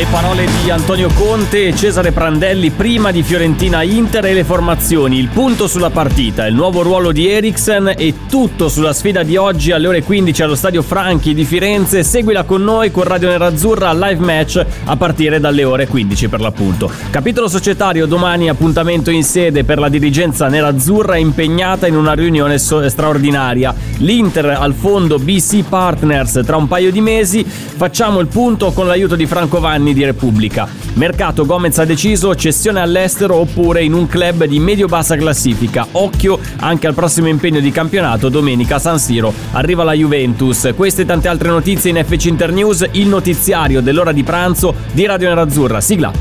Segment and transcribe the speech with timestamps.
[0.00, 5.18] Le parole di Antonio Conte e Cesare Prandelli prima di Fiorentina Inter e le formazioni,
[5.18, 9.72] il punto sulla partita, il nuovo ruolo di Eriksen e tutto sulla sfida di oggi
[9.72, 12.02] alle ore 15 allo stadio Franchi di Firenze.
[12.02, 16.90] Seguila con noi con Radio Nerazzurra live match a partire dalle ore 15 per l'appunto.
[17.10, 23.74] Capitolo societario domani appuntamento in sede per la dirigenza nerazzurra impegnata in una riunione straordinaria.
[23.98, 27.44] L'Inter al fondo BC Partners tra un paio di mesi.
[27.44, 30.68] Facciamo il punto con l'aiuto di Franco Vanni di Repubblica.
[30.94, 35.86] Mercato Gomez ha deciso cessione all'estero oppure in un club di medio-bassa classifica.
[35.92, 39.32] Occhio anche al prossimo impegno di campionato domenica a San Siro.
[39.52, 40.72] Arriva la Juventus.
[40.76, 45.28] Queste e tante altre notizie in FC Internews, il notiziario dell'ora di pranzo di Radio
[45.28, 45.80] Nerazzurra.
[45.80, 46.12] Sigla.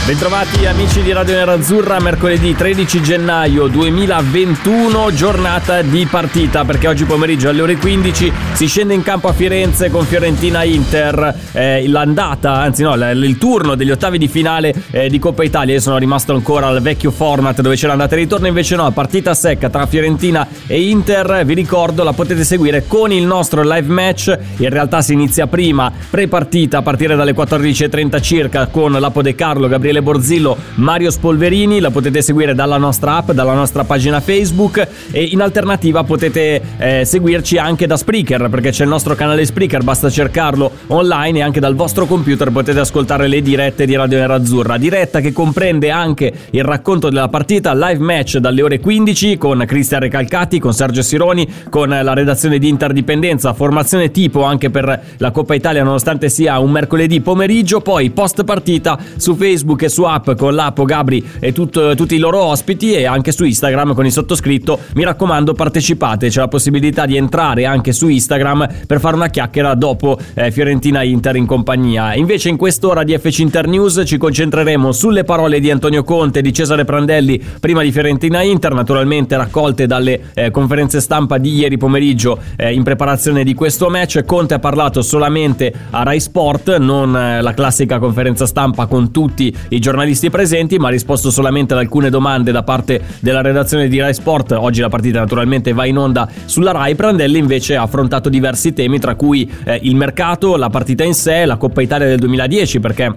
[0.03, 7.49] Bentrovati amici di Radio Nerazzurra, mercoledì 13 gennaio 2021, giornata di partita perché oggi pomeriggio
[7.49, 12.81] alle ore 15 si scende in campo a Firenze con Fiorentina Inter, eh, l'andata, anzi
[12.81, 16.65] no, il turno degli ottavi di finale eh, di Coppa Italia, io sono rimasto ancora
[16.65, 20.81] al vecchio format dove c'è l'andata e ritorno, invece no, partita secca tra Fiorentina e
[20.81, 25.45] Inter, vi ricordo la potete seguire con il nostro live match, in realtà si inizia
[25.45, 31.80] prima, pre-partita a partire dalle 14.30 circa con Lapo De Carlo, Gabriele Borzillo, Mario Spolverini,
[31.80, 37.05] la potete seguire dalla nostra app, dalla nostra pagina Facebook e in alternativa potete eh,
[37.05, 41.59] seguirci anche da Spreaker perché c'è il nostro canale Spreaker, basta cercarlo online e anche
[41.59, 46.64] dal vostro computer potete ascoltare le dirette di Radio Nerazzurra, diretta che comprende anche il
[46.64, 51.89] racconto della partita live match dalle ore 15 con Cristian Recalcati, con Sergio Sironi, con
[51.89, 57.21] la redazione di Interdipendenza, formazione tipo anche per la Coppa Italia nonostante sia un mercoledì
[57.21, 62.15] pomeriggio, poi post partita su Facebook e su app con Lapo, Gabri e tutto- tutti
[62.15, 64.80] i loro ospiti e anche su Instagram con il sottoscritto.
[64.95, 69.73] Mi raccomando, partecipate, c'è la possibilità di entrare anche su Instagram per fare una chiacchiera
[69.75, 72.14] dopo eh, Fiorentina Inter in compagnia.
[72.15, 76.41] Invece in quest'ora di FC Inter News ci concentreremo sulle parole di Antonio Conte e
[76.41, 81.77] di Cesare Prandelli prima di Fiorentina Inter, naturalmente raccolte dalle eh, conferenze stampa di ieri
[81.77, 84.23] pomeriggio eh, in preparazione di questo match.
[84.25, 89.55] Conte ha parlato solamente a Rai Sport, non eh, la classica conferenza stampa con tutti
[89.71, 93.99] i giornalisti presenti, ma ha risposto solamente ad alcune domande da parte della redazione di
[93.99, 94.52] Rai Sport.
[94.52, 96.95] Oggi la partita naturalmente va in onda sulla Rai.
[96.95, 101.45] Prandelli invece ha affrontato diversi temi, tra cui eh, il mercato, la partita in sé,
[101.45, 103.15] la Coppa Italia del 2010, perché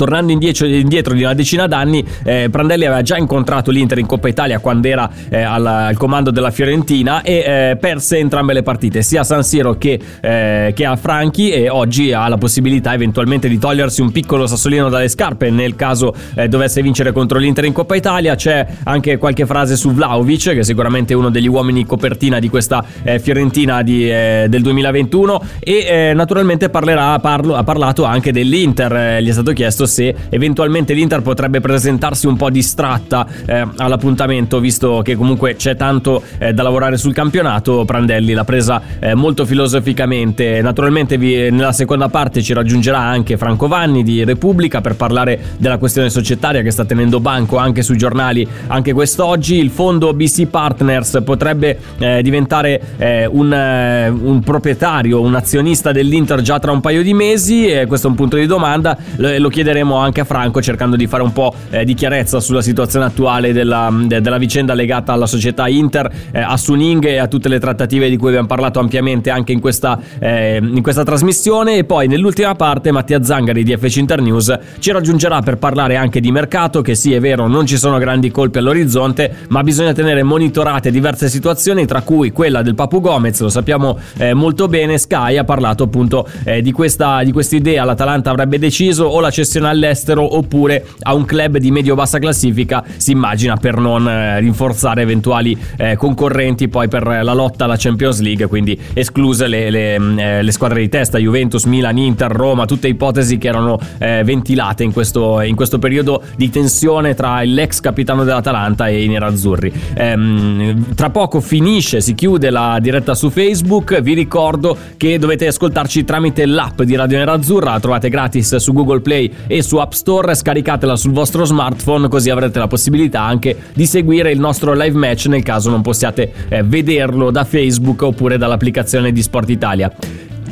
[0.00, 4.28] Tornando indietro, indietro di una decina d'anni, eh, Prandelli aveva già incontrato l'Inter in Coppa
[4.28, 9.02] Italia quando era eh, al, al comando della Fiorentina e eh, perse entrambe le partite,
[9.02, 13.46] sia a San Siro che, eh, che a Franchi e oggi ha la possibilità eventualmente
[13.46, 17.74] di togliersi un piccolo sassolino dalle scarpe nel caso eh, dovesse vincere contro l'Inter in
[17.74, 18.34] Coppa Italia.
[18.36, 22.82] C'è anche qualche frase su Vlaovic, che è sicuramente uno degli uomini copertina di questa
[23.02, 29.32] eh, Fiorentina di, del 2021 e naturalmente parlerà, parlo- ha parlato anche dell'Inter, gli è
[29.32, 35.56] stato chiesto se eventualmente l'Inter potrebbe presentarsi un po' distratta eh, all'appuntamento, visto che comunque
[35.56, 37.84] c'è tanto eh, da lavorare sul campionato.
[37.84, 40.62] Prandelli l'ha presa eh, molto filosoficamente.
[40.62, 45.76] Naturalmente vi- nella seconda parte ci raggiungerà anche Franco Vanni di Repubblica per parlare della
[45.76, 49.56] questione societaria che sta tenendo banco anche sui giornali anche quest'oggi.
[49.58, 56.40] Il fondo BC Partners potrebbe eh, diventare eh, un, eh, un proprietario, un azionista dell'Inter
[56.40, 58.96] già tra un paio di mesi questo è un punto di domanda.
[59.16, 62.62] Lo, lo chiederemo anche a Franco cercando di fare un po' eh, di chiarezza sulla
[62.62, 67.26] situazione attuale della, de- della vicenda legata alla società Inter, eh, a Suning e a
[67.26, 71.76] tutte le trattative di cui abbiamo parlato ampiamente anche in questa, eh, in questa trasmissione.
[71.76, 76.30] E poi nell'ultima parte Mattia Zangari di FC Internews ci raggiungerà per parlare anche di
[76.30, 80.90] mercato, che sì è vero non ci sono grandi colpi all'orizzonte, ma bisogna tenere monitorate
[80.90, 85.44] diverse situazioni, tra cui quella del Papu Gomez, lo sappiamo eh, molto bene, Sky ha
[85.44, 90.36] parlato appunto eh, di questa di idea, l'Atalanta avrebbe deciso o la cessione scena all'estero
[90.36, 95.96] oppure a un club di medio-bassa classifica, si immagina per non eh, rinforzare eventuali eh,
[95.96, 100.52] concorrenti poi per la lotta alla Champions League, quindi escluse le, le, mm, eh, le
[100.52, 105.54] squadre di testa, Juventus, Milan, Inter, Roma, tutte ipotesi che erano ventilate in questo, in
[105.54, 109.72] questo periodo di tensione tra l'ex capitano dell'Atalanta e i nerazzurri.
[109.94, 116.04] Ehm, tra poco finisce, si chiude la diretta su Facebook, vi ricordo che dovete ascoltarci
[116.04, 120.32] tramite l'app di Radio Nerazzurra, la trovate gratis su Google Play e su App Store,
[120.32, 125.26] scaricatela sul vostro smartphone così avrete la possibilità anche di seguire il nostro live match
[125.26, 129.92] nel caso non possiate eh, vederlo da Facebook oppure dall'applicazione di Sport Italia.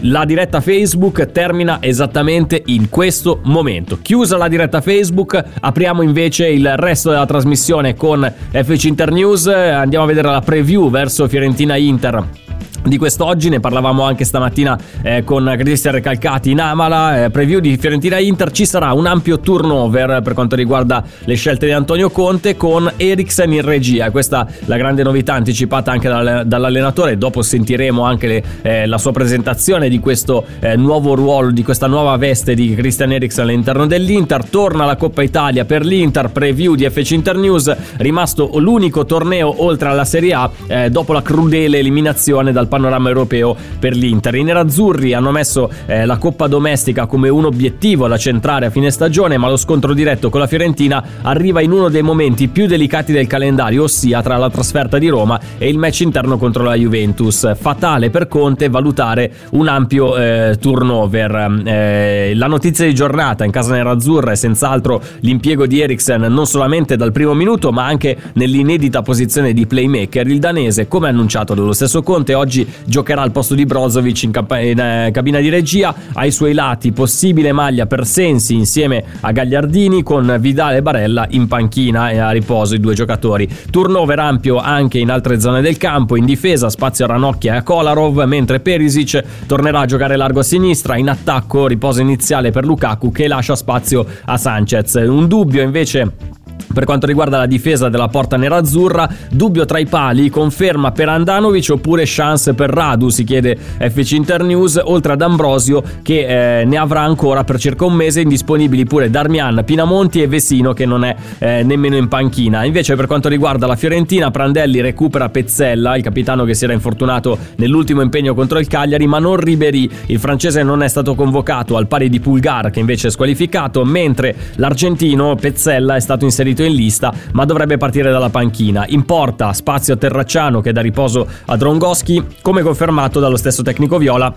[0.01, 4.01] La diretta Facebook termina esattamente in questo momento.
[4.03, 9.47] Chiusa la diretta Facebook, apriamo invece il resto della trasmissione con FC Internews.
[9.47, 12.47] Andiamo a vedere la preview verso Fiorentina Inter
[12.85, 17.77] di quest'oggi, ne parlavamo anche stamattina eh, con Cristian Recalcati in Amala, eh, preview di
[17.77, 22.57] Fiorentina Inter, ci sarà un ampio turnover per quanto riguarda le scelte di Antonio Conte
[22.57, 28.27] con Eriksen in regia, questa la grande novità anticipata anche dal, dall'allenatore, dopo sentiremo anche
[28.27, 32.75] le, eh, la sua presentazione di questo eh, nuovo ruolo, di questa nuova veste di
[32.75, 37.75] Christian Eriksen all'interno dell'Inter, torna la Coppa Italia per l'Inter, preview di FC Inter News,
[37.97, 43.57] rimasto l'unico torneo oltre alla Serie A eh, dopo la crudele eliminazione dal panorama europeo
[43.79, 44.35] per l'Inter.
[44.37, 48.91] I nerazzurri hanno messo eh, la Coppa Domestica come un obiettivo da centrare a fine
[48.91, 53.13] stagione, ma lo scontro diretto con la Fiorentina arriva in uno dei momenti più delicati
[53.13, 57.57] del calendario, ossia tra la trasferta di Roma e il match interno contro la Juventus.
[57.57, 61.63] Fatale per Conte valutare un ampio eh, turnover.
[61.65, 66.97] Eh, la notizia di giornata in casa nerazzurra è senz'altro l'impiego di Eriksen non solamente
[66.97, 70.27] dal primo minuto, ma anche nell'inedita posizione di playmaker.
[70.27, 74.31] Il danese, come annunciato dallo stesso Conte, oggi oggi giocherà al posto di Brozovic in,
[74.31, 75.95] camp- in eh, cabina di regia.
[76.15, 81.47] Ai suoi lati possibile maglia per Sensi insieme a Gagliardini con Vidale e Barella in
[81.47, 83.49] panchina e a riposo i due giocatori.
[83.71, 87.63] Turnover ampio anche in altre zone del campo, in difesa spazio a Ranocchia e a
[87.63, 93.13] Kolarov, mentre Perisic tornerà a giocare largo a sinistra, in attacco riposo iniziale per Lukaku
[93.13, 94.95] che lascia spazio a Sanchez.
[94.95, 96.37] Un dubbio invece
[96.73, 101.71] per quanto riguarda la difesa della porta nerazzurra, dubbio tra i pali, conferma per Andanovic
[101.71, 107.01] oppure chance per Radu, si chiede FC Internews, oltre ad Ambrosio che eh, ne avrà
[107.01, 111.63] ancora per circa un mese indisponibili pure Darmian, Pinamonti e Vesino che non è eh,
[111.63, 112.65] nemmeno in panchina.
[112.65, 117.39] Invece per quanto riguarda la Fiorentina, Prandelli recupera Pezzella, il capitano che si era infortunato
[117.57, 121.87] nell'ultimo impegno contro il Cagliari, ma non Ribery, il francese non è stato convocato al
[121.87, 126.75] pari di Pulgar che invece è squalificato, mentre l'argentino Pezzella è stato inserito inserito in
[126.75, 128.85] lista, ma dovrebbe partire dalla panchina.
[128.89, 133.99] In porta spazio a Terracciano che dà riposo a Drongoschi, come confermato dallo stesso tecnico
[133.99, 134.33] Viola.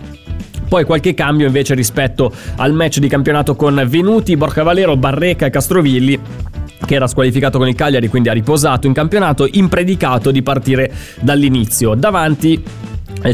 [0.68, 5.50] Poi qualche cambio invece rispetto al match di campionato con Venuti, Borca Valero, Barreca e
[5.50, 6.20] Castrovilli
[6.84, 11.94] che era squalificato con il Cagliari, quindi ha riposato in campionato, impredicato di partire dall'inizio.
[11.94, 12.60] Davanti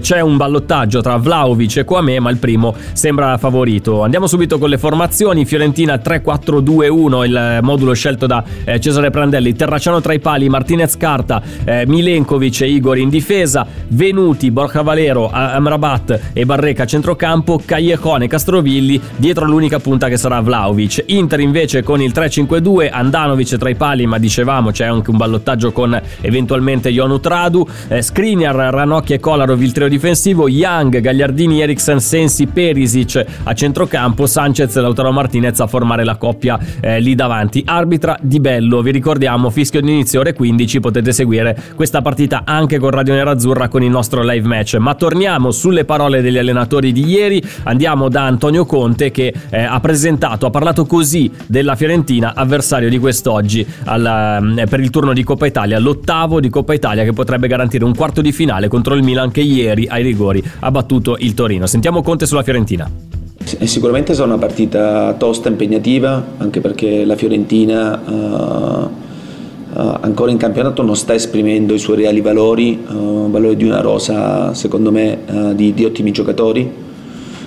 [0.01, 4.03] c'è un ballottaggio tra Vlaovic e Kwame, ma il primo sembra favorito.
[4.03, 5.45] Andiamo subito con le formazioni.
[5.45, 9.55] Fiorentina 3-4-2-1, il modulo scelto da eh, Cesare Prandelli.
[9.55, 15.31] Terracciano tra i pali, Martinez Carta, eh, Milenkovic e Igor in difesa, Venuti, Borja Valero,
[15.31, 21.05] Amrabat e Barreca a centrocampo, Callejon e Castrovilli dietro l'unica punta che sarà Vlaovic.
[21.07, 25.73] Inter invece con il 3-5-2, Andanovic tra i pali, ma dicevamo c'è anche un ballottaggio
[25.73, 32.01] con eventualmente Jonu Tradu, eh, Skriniar, Ranocchi e Kolarov il trio difensivo, Young, Gagliardini, Eriksen,
[32.01, 37.63] Sensi, Perisic a centrocampo, Sanchez e Lautaro Martinez a formare la coppia eh, lì davanti.
[37.65, 42.81] Arbitra Di Bello, vi ricordiamo, fischio di inizio ore 15, potete seguire questa partita anche
[42.81, 44.75] con Radio Nerazzurra con il nostro live match.
[44.75, 49.79] Ma torniamo sulle parole degli allenatori di ieri, andiamo da Antonio Conte che eh, ha
[49.79, 55.23] presentato, ha parlato così della Fiorentina, avversario di quest'oggi al, eh, per il turno di
[55.23, 59.05] Coppa Italia, l'ottavo di Coppa Italia che potrebbe garantire un quarto di finale contro il
[59.05, 61.67] Milan che ieri ieri ai rigori ha battuto il Torino.
[61.67, 62.91] Sentiamo Conte sulla Fiorentina.
[63.39, 70.83] Sicuramente sarà una partita tosta, impegnativa, anche perché la Fiorentina uh, uh, ancora in campionato
[70.83, 75.21] non sta esprimendo i suoi reali valori, uh, valori di una rosa secondo me
[75.55, 76.71] di, di, ottimi giocatori,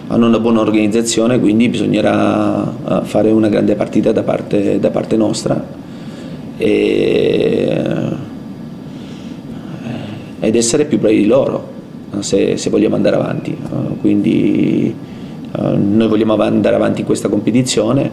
[0.07, 5.79] hanno una buona organizzazione, quindi bisognerà fare una grande partita da parte, da parte nostra.
[6.57, 7.81] E,
[10.43, 11.70] ed essere più bravi di loro
[12.19, 13.55] se, se vogliamo andare avanti.
[13.99, 14.93] Quindi
[15.57, 18.09] uh, noi vogliamo andare avanti in questa competizione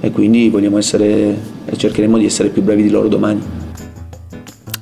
[0.00, 1.36] e quindi essere,
[1.76, 3.65] cercheremo di essere più bravi di loro domani.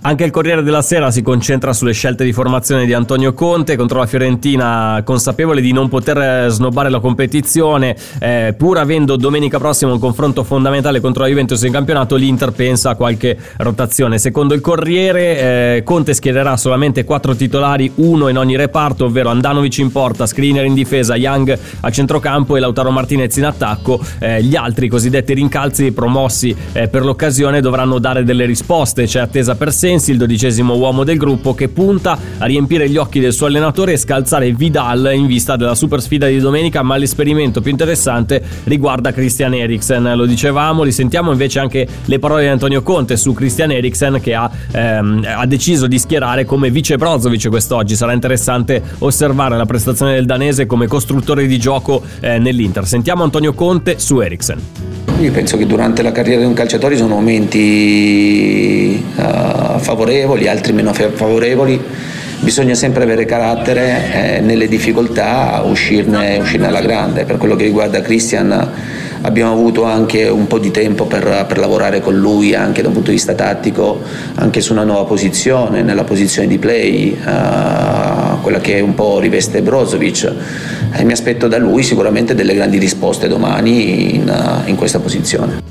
[0.07, 4.01] Anche il Corriere della Sera si concentra sulle scelte di formazione di Antonio Conte contro
[4.01, 9.93] la Fiorentina, consapevole di non poter eh, snobbare la competizione, eh, pur avendo domenica prossima
[9.93, 14.19] un confronto fondamentale contro la Juventus in campionato, l'Inter pensa a qualche rotazione.
[14.19, 19.79] Secondo il Corriere, eh, Conte schiererà solamente quattro titolari, uno in ogni reparto, ovvero Andanovic
[19.79, 23.99] in porta, Screener in difesa, Young a centrocampo e Lautaro Martinez in attacco.
[24.19, 29.07] Eh, gli altri cosiddetti rincalzi promossi eh, per l'occasione dovranno dare delle risposte.
[29.07, 32.97] C'è attesa per sé Sensi, il dodicesimo uomo del gruppo, che punta a riempire gli
[32.97, 36.97] occhi del suo allenatore e scalzare Vidal in vista della super sfida di domenica, ma
[36.97, 40.15] l'esperimento più interessante riguarda Christian Eriksen.
[40.17, 44.51] Lo dicevamo, risentiamo invece anche le parole di Antonio Conte su Christian Eriksen che ha,
[44.73, 47.95] ehm, ha deciso di schierare come vice Brozovic quest'oggi.
[47.95, 52.85] Sarà interessante osservare la prestazione del danese come costruttore di gioco eh, nell'Inter.
[52.85, 54.95] Sentiamo Antonio Conte su Eriksen.
[55.21, 60.93] Io penso che durante la carriera di un calciatore sono momenti uh, favorevoli, altri meno
[60.93, 61.81] favorevoli.
[62.41, 67.25] Bisogna sempre avere carattere eh, nelle difficoltà, uscirne, uscirne alla grande.
[67.25, 68.73] Per quello che riguarda Christian
[69.23, 72.95] abbiamo avuto anche un po' di tempo per, per, lavorare con lui anche da un
[72.95, 74.01] punto di vista tattico,
[74.35, 79.63] anche su una nuova posizione, nella posizione di play, uh, quella che un po' riveste
[79.63, 80.33] Brozovic
[80.93, 85.63] e mi aspetto da lui sicuramente delle grandi risposte domani in, in questa posizione.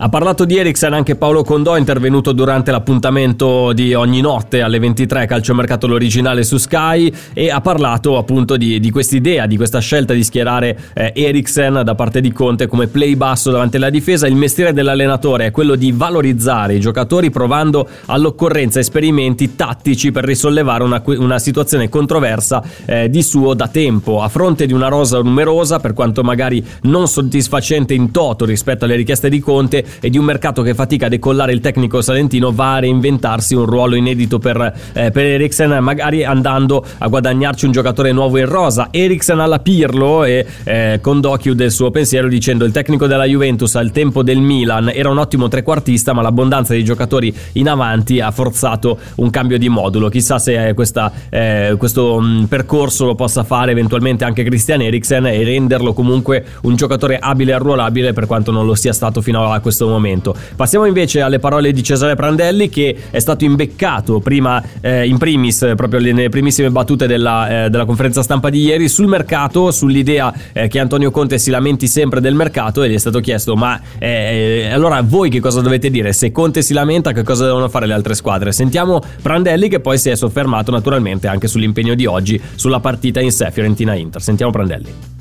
[0.00, 5.26] Ha parlato di Eriksen anche Paolo Condò, intervenuto durante l'appuntamento di ogni notte alle 23
[5.26, 10.22] calciomercato l'originale su Sky e ha parlato appunto di, di quest'idea, di questa scelta di
[10.22, 14.28] schierare eh, Eriksen da parte di Conte come play basso davanti alla difesa.
[14.28, 20.84] Il mestiere dell'allenatore è quello di valorizzare i giocatori provando all'occorrenza esperimenti tattici per risollevare
[20.84, 24.22] una, una situazione controversa eh, di suo da tempo.
[24.22, 28.94] A fronte di una rosa numerosa, per quanto magari non soddisfacente in toto rispetto alle
[28.94, 32.74] richieste di Conte, e di un mercato che fatica a decollare il tecnico salentino va
[32.74, 38.12] a reinventarsi un ruolo inedito per, eh, per Eriksen, magari andando a guadagnarci un giocatore
[38.12, 38.88] nuovo in rosa.
[38.90, 43.74] Eriksen alla Pirlo e eh, Condò chiude il suo pensiero dicendo il tecnico della Juventus
[43.76, 48.30] al tempo del Milan era un ottimo trequartista ma l'abbondanza di giocatori in avanti ha
[48.30, 50.08] forzato un cambio di modulo.
[50.08, 55.26] Chissà se questa, eh, questo mh, mm, percorso lo possa fare eventualmente anche Christian Eriksen
[55.26, 59.50] e renderlo comunque un giocatore abile e arruolabile per quanto non lo sia stato fino
[59.50, 60.34] a questo questo momento.
[60.56, 65.72] Passiamo invece alle parole di Cesare Prandelli che è stato imbeccato prima eh, in primis
[65.76, 70.68] proprio nelle primissime battute della, eh, della, conferenza stampa di ieri sul mercato, sull'idea eh,
[70.68, 74.68] che Antonio Conte si lamenti sempre del mercato e gli è stato chiesto ma eh,
[74.72, 76.12] allora voi che cosa dovete dire?
[76.12, 78.52] Se Conte si lamenta che cosa devono fare le altre squadre?
[78.52, 83.30] Sentiamo Prandelli che poi si è soffermato naturalmente anche sull'impegno di oggi sulla partita in
[83.30, 84.20] sé Fiorentina-Inter.
[84.20, 85.17] Sentiamo Prandelli.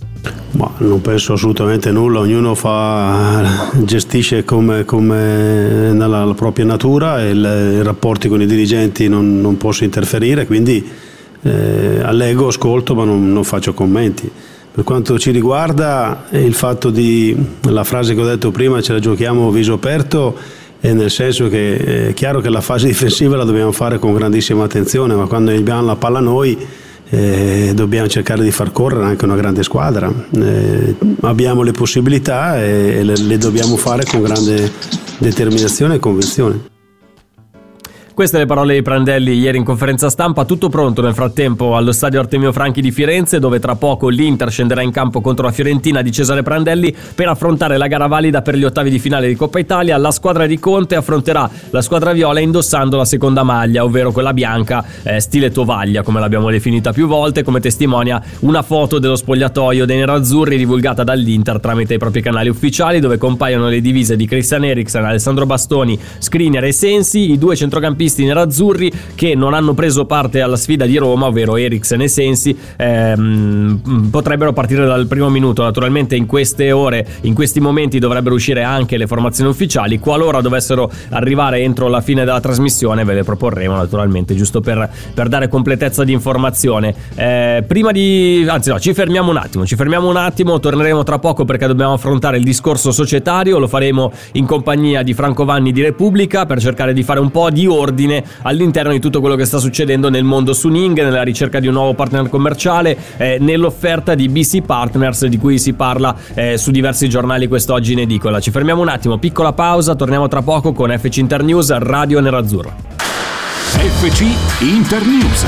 [0.52, 7.84] Ma non penso assolutamente nulla, ognuno fa, gestisce come, come nella propria natura e i
[7.84, 10.84] rapporti con i dirigenti non, non posso interferire, quindi
[11.44, 14.30] eh, allego, ascolto ma non, non, faccio commenti.
[14.72, 17.36] Per quanto ci riguarda il fatto di,
[17.70, 20.36] la frase che ho detto prima, ce la giochiamo viso aperto,
[20.80, 24.64] è nel senso che è chiaro che la fase difensiva la dobbiamo fare con grandissima
[24.64, 26.58] attenzione, ma quando abbiamo la palla noi
[27.10, 30.12] eh, dobbiamo cercare di far correre anche una grande squadra.
[30.32, 34.72] Eh, abbiamo le possibilità e le, le dobbiamo fare con grande
[35.18, 36.76] determinazione e convinzione.
[38.18, 42.20] Queste le parole di Prandelli ieri in conferenza stampa, tutto pronto nel frattempo allo stadio
[42.20, 46.12] Artemio Franchi di Firenze dove tra poco l'Inter scenderà in campo contro la Fiorentina di
[46.12, 49.98] Cesare Prandelli per affrontare la gara valida per gli ottavi di finale di Coppa Italia.
[49.98, 54.84] La squadra di Conte affronterà la squadra viola indossando la seconda maglia, ovvero quella bianca
[55.04, 59.98] eh, stile tovaglia come l'abbiamo definita più volte, come testimonia una foto dello spogliatoio dei
[59.98, 65.06] nerazzurri divulgata dall'Inter tramite i propri canali ufficiali dove compaiono le divise di Christian Eriksen,
[65.06, 70.42] Alessandro Bastoni, Skriniar e Sensi, i due centrocampisti centrocampisti nerazzurri che non hanno preso parte
[70.42, 75.64] alla sfida di Roma, ovvero Eriksen e Sensi, ehm, potrebbero partire dal primo minuto.
[75.64, 80.00] Naturalmente in queste ore, in questi momenti dovrebbero uscire anche le formazioni ufficiali.
[80.00, 85.28] Qualora dovessero arrivare entro la fine della trasmissione, ve le proporremo naturalmente, giusto per, per
[85.28, 86.96] dare completezza di informazione.
[87.16, 88.46] Eh, prima di...
[88.48, 91.94] anzi no, ci fermiamo un attimo, ci fermiamo un attimo, torneremo tra poco perché dobbiamo
[91.94, 96.94] affrontare il discorso societario, lo faremo in compagnia di Franco Vanni di Repubblica per cercare
[96.94, 100.24] di fare un po' di ordine ordine all'interno di tutto quello che sta succedendo nel
[100.24, 105.38] mondo Suning, nella ricerca di un nuovo partner commerciale, eh, nell'offerta di BC Partners di
[105.38, 108.40] cui si parla eh, su diversi giornali quest'oggi in edicola.
[108.40, 112.74] Ci fermiamo un attimo, piccola pausa, torniamo tra poco con FC Internews Radio Nerazzurro.
[113.78, 114.26] FC
[114.60, 115.46] Internews.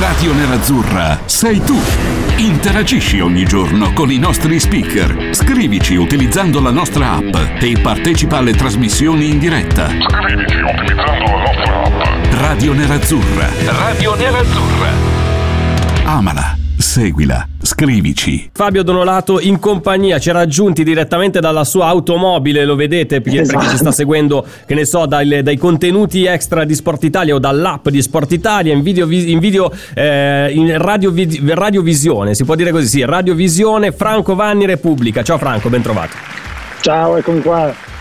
[0.00, 2.21] Radio Nerazzurra sei tu.
[2.36, 5.34] Interagisci ogni giorno con i nostri speaker.
[5.34, 9.88] Scrivici utilizzando la nostra app e partecipa alle trasmissioni in diretta.
[9.88, 12.32] Scrivici utilizzando la nostra app.
[12.32, 13.48] Radio Nerazzurra.
[13.64, 14.90] Radio Nerazzurra.
[16.04, 18.50] Amala, seguila, scrivici.
[18.52, 23.56] Fabio Donolato in compagnia ci ha raggiunti direttamente dalla sua automobile, lo vedete per per
[23.56, 27.38] chi ci sta seguendo, che ne so, dai, dai contenuti extra di Sport Italia o
[27.38, 31.14] dall'app di Sport Italia in video, in, video, eh, in radio,
[31.54, 35.22] radiovisione, si può dire così, sì, radiovisione, Franco Vanni Repubblica.
[35.22, 36.16] Ciao Franco, ben trovato.
[36.80, 37.91] Ciao, eccomi qua.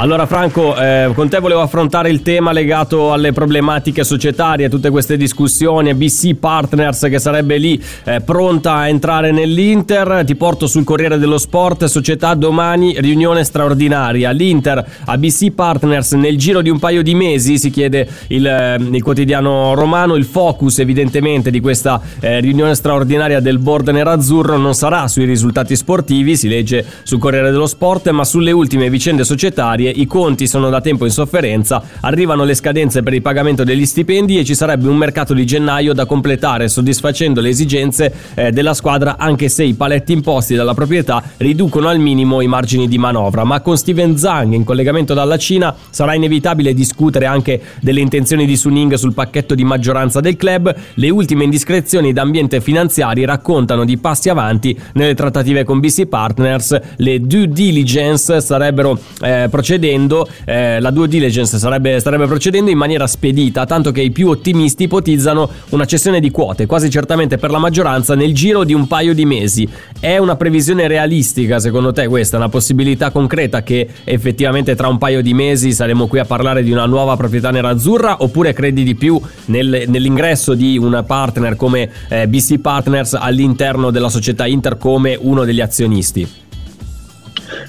[0.00, 5.16] Allora Franco, eh, con te volevo affrontare il tema legato alle problematiche societarie, tutte queste
[5.16, 11.18] discussioni, BC Partners che sarebbe lì eh, pronta a entrare nell'Inter, ti porto sul Corriere
[11.18, 17.02] dello Sport, società domani, riunione straordinaria, l'Inter a BC Partners nel giro di un paio
[17.02, 22.38] di mesi, si chiede il, eh, il quotidiano romano, il focus evidentemente di questa eh,
[22.38, 27.66] riunione straordinaria del board nerazzurro non sarà sui risultati sportivi, si legge sul Corriere dello
[27.66, 32.54] Sport, ma sulle ultime vicende societarie i conti sono da tempo in sofferenza, arrivano le
[32.54, 36.68] scadenze per il pagamento degli stipendi e ci sarebbe un mercato di gennaio da completare
[36.68, 41.98] soddisfacendo le esigenze eh, della squadra anche se i paletti imposti dalla proprietà riducono al
[41.98, 43.44] minimo i margini di manovra.
[43.44, 48.56] Ma con Steven Zhang in collegamento dalla Cina sarà inevitabile discutere anche delle intenzioni di
[48.56, 50.74] Suning sul pacchetto di maggioranza del club.
[50.94, 56.78] Le ultime indiscrezioni d'ambiente finanziari raccontano di passi avanti nelle trattative con BC Partners.
[56.96, 62.76] Le due diligence sarebbero eh, procedendo procedendo, eh, la due diligence sarebbe, starebbe procedendo in
[62.76, 67.50] maniera spedita, tanto che i più ottimisti ipotizzano una cessione di quote, quasi certamente per
[67.50, 69.68] la maggioranza, nel giro di un paio di mesi.
[69.98, 72.36] È una previsione realistica secondo te questa?
[72.36, 76.72] Una possibilità concreta che effettivamente tra un paio di mesi saremo qui a parlare di
[76.72, 82.26] una nuova proprietà nerazzurra oppure credi di più nel, nell'ingresso di un partner come eh,
[82.26, 86.46] BC Partners all'interno della società Inter come uno degli azionisti?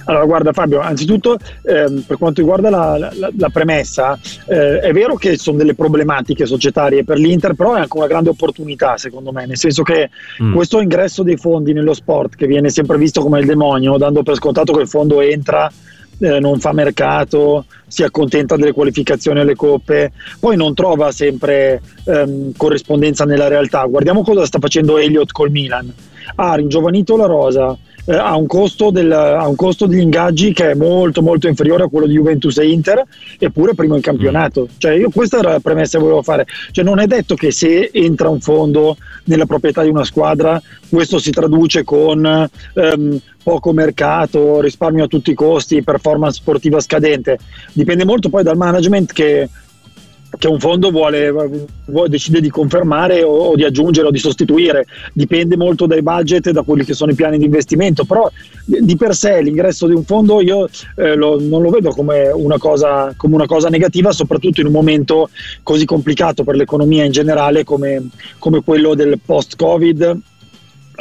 [0.09, 5.15] Allora, guarda Fabio, anzitutto ehm, per quanto riguarda la, la, la premessa, eh, è vero
[5.15, 9.45] che sono delle problematiche societarie per l'Inter, però è anche una grande opportunità secondo me,
[9.45, 10.09] nel senso che
[10.41, 10.55] mm.
[10.55, 14.33] questo ingresso dei fondi nello sport, che viene sempre visto come il demonio, dando per
[14.33, 15.71] scontato che il fondo entra
[16.17, 22.53] eh, non fa mercato, si accontenta delle qualificazioni alle coppe, poi non trova sempre ehm,
[22.57, 23.83] corrispondenza nella realtà.
[23.83, 25.93] Guardiamo cosa sta facendo Elliott col Milan.
[26.35, 27.77] Ha ringiovanito la rosa,
[28.09, 31.83] eh, ha, un costo del, ha un costo degli ingaggi che è molto molto inferiore
[31.83, 33.03] a quello di Juventus e Inter,
[33.37, 34.63] eppure primo in campionato.
[34.63, 34.75] Mm.
[34.79, 36.47] Cioè, io questa era la premessa che volevo fare.
[36.71, 41.19] Cioè, non è detto che se entra un fondo nella proprietà di una squadra, questo
[41.19, 47.37] si traduce con ehm, poco mercato, risparmio a tutti i costi, performance sportiva scadente.
[47.73, 49.47] Dipende molto poi dal management che
[50.37, 51.31] che un fondo vuole,
[51.85, 56.47] vuole, decide di confermare o, o, di aggiungere o di sostituire, dipende molto dai budget
[56.47, 58.29] e da quelli che sono i piani di investimento, però
[58.63, 62.57] di per sé l'ingresso di un fondo io eh, lo, non lo vedo come una,
[62.57, 65.29] cosa, come una, cosa, negativa, soprattutto in un momento
[65.63, 70.17] così complicato per l'economia in generale come, come quello del post-Covid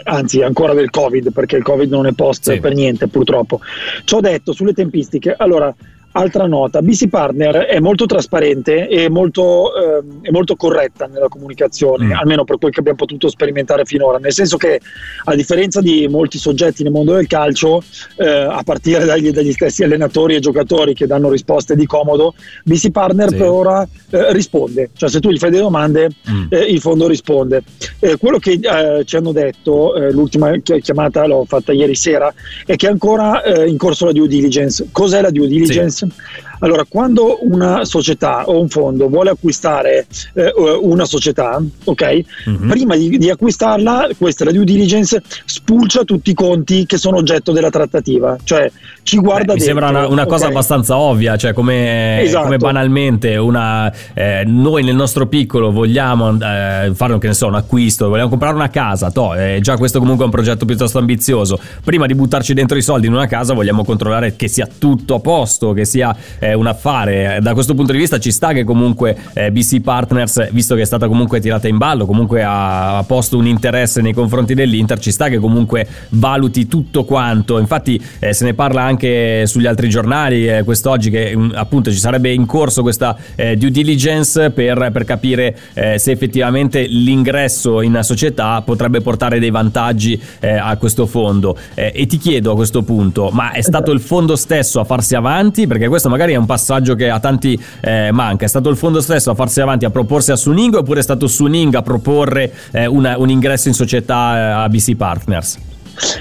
[0.04, 2.60] anzi ancora del Covid, perché il Covid non è post sì.
[2.60, 3.60] per niente purtroppo.
[4.04, 5.74] Ciò detto, sulle tempistiche, allora
[6.18, 12.06] Altra nota, BC Partner è molto trasparente e molto, eh, è molto corretta nella comunicazione,
[12.06, 12.12] mm.
[12.12, 14.80] almeno per quel che abbiamo potuto sperimentare finora, nel senso che
[15.24, 17.84] a differenza di molti soggetti nel mondo del calcio,
[18.16, 22.90] eh, a partire dagli, dagli, stessi allenatori e giocatori che danno risposte di comodo, BC
[22.90, 23.36] Partner sì.
[23.36, 26.46] per ora eh, risponde, cioè se tu gli fai delle domande mm.
[26.48, 27.62] Eh, il fondo risponde.
[28.00, 30.50] Eh, quello che eh, ci hanno detto, l'ultima
[30.80, 32.34] chiamata l'ho fatta ieri sera,
[32.66, 34.88] è che è ancora in corso la due diligence.
[34.90, 36.06] Cos'è la due diligence?
[36.06, 36.07] Sì.
[36.10, 36.47] awesome.
[36.60, 42.20] Allora, quando una società o un fondo vuole acquistare eh, una società, ok?
[42.48, 42.68] Mm-hmm.
[42.68, 47.18] Prima di, di, acquistarla, questa è la due diligence, spulcia tutti i conti che sono
[47.18, 48.70] oggetto della trattativa, cioè
[49.02, 50.50] ci guarda Beh, Mi sembra una, una cosa okay?
[50.50, 52.44] abbastanza ovvia, cioè come, esatto.
[52.44, 58.28] come banalmente una, eh, noi nel nostro piccolo vogliamo eh, fare so, un acquisto, vogliamo
[58.28, 61.58] comprare una casa, toh, eh, già questo comunque è un progetto piuttosto ambizioso.
[61.82, 65.20] Prima di buttarci dentro i soldi in una casa vogliamo controllare che sia tutto a
[65.20, 66.14] posto, che sia
[66.48, 67.38] eh, un affare.
[67.40, 70.84] Da questo punto di vista ci sta che comunque eh, BC Partners, visto che è
[70.84, 75.10] stata comunque tirata in ballo, comunque ha, ha posto un interesse nei confronti dell'Inter, ci
[75.10, 77.58] sta che comunque valuti tutto quanto.
[77.58, 81.90] Infatti eh, se ne parla anche sugli altri giornali eh, quest'oggi che mh, mm, appunto
[81.90, 87.82] ci sarebbe in corso questa eh, due diligence per, per capire eh, se effettivamente l'ingresso
[87.82, 91.56] in società potrebbe portare dei vantaggi a questo fondo.
[91.74, 95.66] e ti chiedo a questo punto, ma è stato il fondo stesso a farsi avanti?
[95.66, 98.44] Perché questo magari è un passaggio che a tanti eh, manca.
[98.44, 101.26] È stato il fondo stesso a farsi avanti a proporsi a Suning oppure è stato
[101.26, 105.58] Suning a proporre eh, una, un ingresso in società eh, a BC Partners?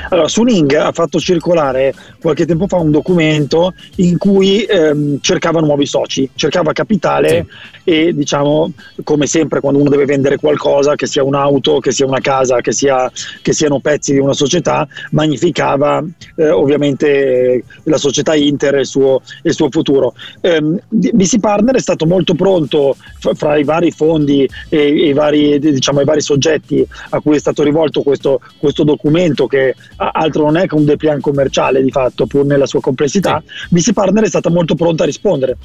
[0.10, 5.86] Allora, Suning ha fatto circolare qualche tempo fa un documento in cui ehm, cercava nuovi
[5.86, 7.46] soci, cercava capitale
[7.84, 7.90] sì.
[7.90, 8.72] e diciamo,
[9.04, 12.72] come sempre quando uno deve vendere qualcosa, che sia un'auto, che sia una casa, che,
[12.72, 13.12] sia,
[13.42, 16.04] che siano pezzi di una società, magnificava
[16.36, 20.14] eh, ovviamente la società Inter e il suo, il suo futuro.
[20.42, 22.96] Ehm, BC Partner è stato molto pronto
[23.34, 27.40] fra i vari fondi e, e i, vari, diciamo, i vari soggetti a cui è
[27.40, 32.26] stato rivolto questo, questo documento che altro non è che un depliant commerciale di fatto,
[32.26, 33.68] pur nella sua complessità, sì.
[33.70, 35.58] BC Partner è stata molto pronta a rispondere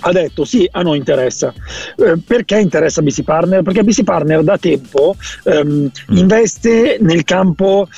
[0.00, 1.52] ha detto sì, a noi interessa.
[1.96, 3.62] Eh, perché interessa BC Partner?
[3.62, 6.16] Perché BC Partner da tempo ehm, mm.
[6.16, 7.88] investe nel campo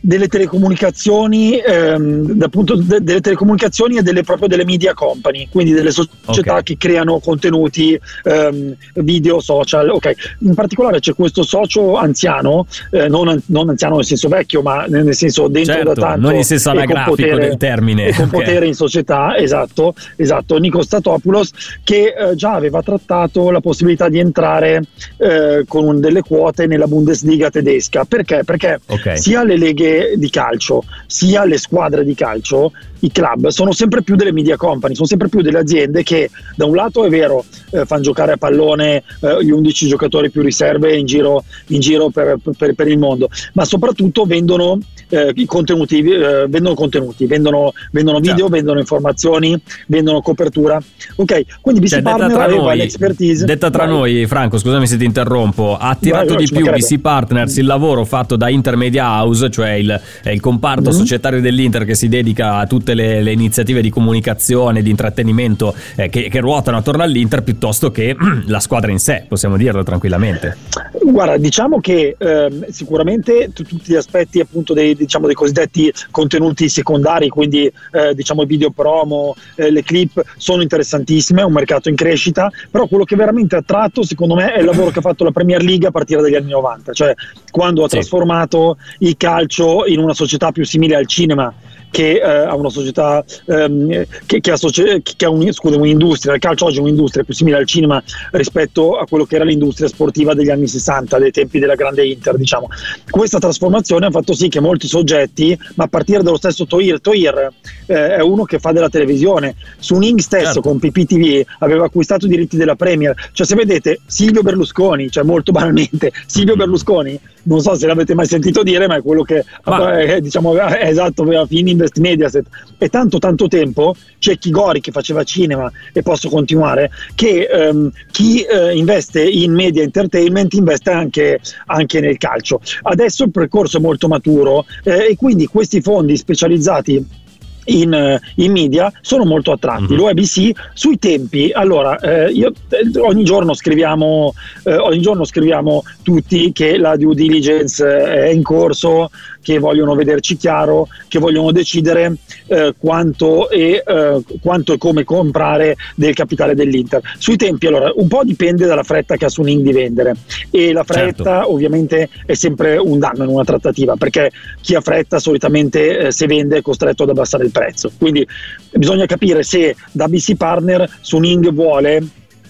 [0.00, 5.90] delle telecomunicazioni, ehm, appunto, de- delle telecomunicazioni e delle, proprio delle media company, quindi delle
[5.90, 6.62] società okay.
[6.62, 9.88] che creano contenuti ehm, video, social.
[9.90, 10.14] Okay.
[10.40, 15.14] In particolare c'è questo socio anziano, eh, non, non, anziano nel senso vecchio, ma nel
[15.14, 16.20] senso dentro certo, da tanto.
[16.20, 18.12] Non in senso anagrafico potere, del termine.
[18.12, 18.40] Con okay.
[18.40, 20.56] potere in società, esatto, esatto.
[20.58, 21.50] Nico Statopoulos,
[21.82, 24.82] che eh, già aveva trattato la possibilità di entrare
[25.16, 28.04] eh, con delle quote nella Bundesliga tedesca.
[28.04, 28.42] Perché?
[28.44, 28.80] Perché
[29.14, 34.16] sia le leghe di calcio sia le squadre di calcio, i club, sono sempre più
[34.16, 37.84] delle media company, sono sempre più delle aziende che da un lato è vero eh,
[37.84, 42.36] fanno giocare a pallone eh, gli 11 giocatori più riserve in giro, in giro per,
[42.56, 44.78] per, per, il mondo, ma soprattutto vendono
[45.08, 48.52] eh, i contenuti, eh, vendono contenuti, vendono, vendono video, certo.
[48.52, 50.80] vendono informazioni, vendono copertura.
[51.16, 53.44] Ok, quindi BC cioè, Partner aveva noi, l'expertise.
[53.44, 53.94] Detta tra vai.
[53.94, 58.04] noi, Franco, scusami se ti interrompo, ha attirato vai, di più BC Partners il lavoro
[58.04, 60.98] fatto da Intermedia House, cioè il, il comparto mm-hmm.
[60.98, 66.08] societario dell'Inter che si dedica a tutte le, le iniziative di comunicazione, di intrattenimento eh,
[66.08, 68.14] che, che, ruotano attorno all'Inter piuttosto che
[68.46, 70.56] la squadra in sé, possiamo dirlo tranquillamente.
[71.02, 76.68] Guarda, diciamo che eh, sicuramente t- tutti gli aspetti appunto dei, diciamo, dei cosiddetti contenuti
[76.68, 81.88] secondari, quindi eh, diciamo i video promo, eh, le clip, sono interessantissime, è un mercato
[81.88, 85.02] in crescita, però quello che veramente ha attratto secondo me è il lavoro che ha
[85.02, 87.14] fatto la Premier League a partire dagli anni 90, cioè
[87.50, 87.96] quando ha sì.
[87.96, 91.52] trasformato il calcio in una società più simile al cinema
[91.96, 96.34] che eh, ha una società ehm, che, che, ha, socia- che ha un, scusa, un'industria,
[96.34, 99.88] il calcio oggi è un'industria più simile al cinema rispetto a quello che era l'industria
[99.88, 102.68] sportiva degli anni 60, dei tempi della grande Inter, diciamo.
[103.08, 107.50] Questa trasformazione ha fatto sì che molti soggetti, ma a partire dallo stesso Toir, Toir
[107.86, 110.60] eh, è uno che fa della televisione, su Ning stesso certo.
[110.60, 115.50] con PPTV aveva acquistato i diritti della Premier, cioè se vedete Silvio Berlusconi, cioè molto
[115.50, 119.98] banalmente, Silvio Berlusconi, non so se l'avete mai sentito dire, ma è quello che ma...
[119.98, 122.46] eh, diciamo, è esatto, aveva fini Invest Mediaset
[122.78, 127.90] e tanto tanto tempo c'è chi Gori che faceva cinema e posso continuare che ehm,
[128.10, 133.80] chi eh, investe in media entertainment investe anche, anche, nel calcio adesso il percorso è
[133.80, 137.24] molto maturo eh, e quindi questi fondi specializzati
[137.66, 139.94] in, eh, in, media sono molto attratti.
[139.94, 139.96] Mm-hmm.
[139.96, 146.52] L'OBC sui tempi, allora eh, io, eh, ogni, giorno scriviamo, eh, ogni giorno scriviamo tutti
[146.52, 149.10] che la due diligence è in corso,
[149.46, 152.16] che vogliono vederci chiaro, che vogliono decidere
[152.48, 157.00] eh, quanto, e, eh, quanto, e, come comprare del capitale dell'Inter.
[157.16, 160.16] Sui tempi, allora, un po' dipende dalla fretta che ha Suning di vendere
[160.50, 161.52] e la fretta certo.
[161.52, 166.26] ovviamente è sempre un danno in una trattativa perché chi ha fretta solitamente eh, se
[166.26, 167.92] vende è costretto ad abbassare il prezzo.
[167.96, 168.26] Quindi
[168.72, 172.04] bisogna capire se da BC Partner Suning vuole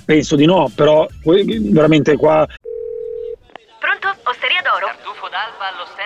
[0.07, 2.47] penso di no, però veramente qua
[3.87, 4.09] Pronto?
[4.25, 4.87] Osteria d'oro?
[4.87, 6.06] Tartufo d'alba allo stand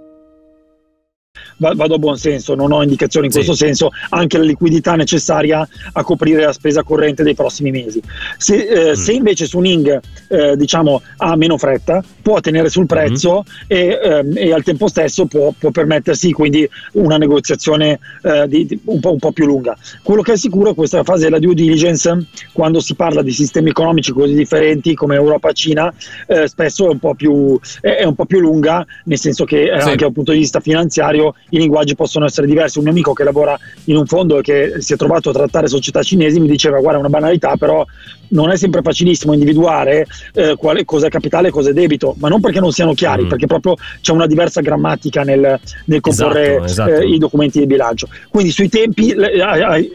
[1.61, 3.37] Va- vado a buon senso, non ho indicazioni in Sì.
[3.43, 8.01] questo senso, anche la liquidità necessaria a coprire la spesa corrente dei prossimi mesi.
[8.37, 13.99] Se, eh, se invece Suning eh, diciamo, ha meno fretta, può tenere sul prezzo e,
[14.01, 18.99] ehm, e al tempo stesso può, può permettersi quindi una negoziazione eh, di- di- un,
[18.99, 19.77] po', un po' più lunga.
[20.01, 23.69] Quello che è sicuro è questa fase della due diligence, quando si parla di sistemi
[23.69, 25.93] economici così differenti come Europa e Cina,
[26.27, 29.63] eh, spesso è un, po più, è, è un po' più lunga, nel senso che
[29.63, 29.87] eh, Sì.
[29.89, 32.77] anche dal punto di vista finanziario i linguaggi possono essere diversi.
[32.77, 35.67] Un mio amico che lavora in un fondo e che si è trovato a trattare
[35.67, 37.85] società cinesi mi diceva guarda è una banalità però
[38.29, 42.29] non è sempre facilissimo individuare eh, quale, cosa è capitale e cosa è debito, ma
[42.29, 43.27] non perché non siano chiari, Mm.
[43.27, 46.91] perché proprio c'è una diversa grammatica nel, nel comporre Esatto, esatto.
[46.91, 48.07] eh, i documenti di bilancio.
[48.29, 49.13] Quindi sui tempi,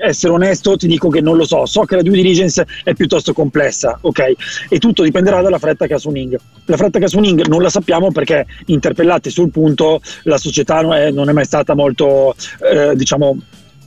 [0.01, 3.33] essere onesto, ti dico che non lo so, so che la due diligence è piuttosto
[3.33, 4.33] complessa, ok?
[4.69, 6.39] E tutto dipenderà dalla fretta che ha Suning.
[6.67, 10.93] La fretta che ha Suning non la sappiamo perché interpellati sul punto la società non
[10.93, 13.39] è, non è mai stata molto, eh, diciamo,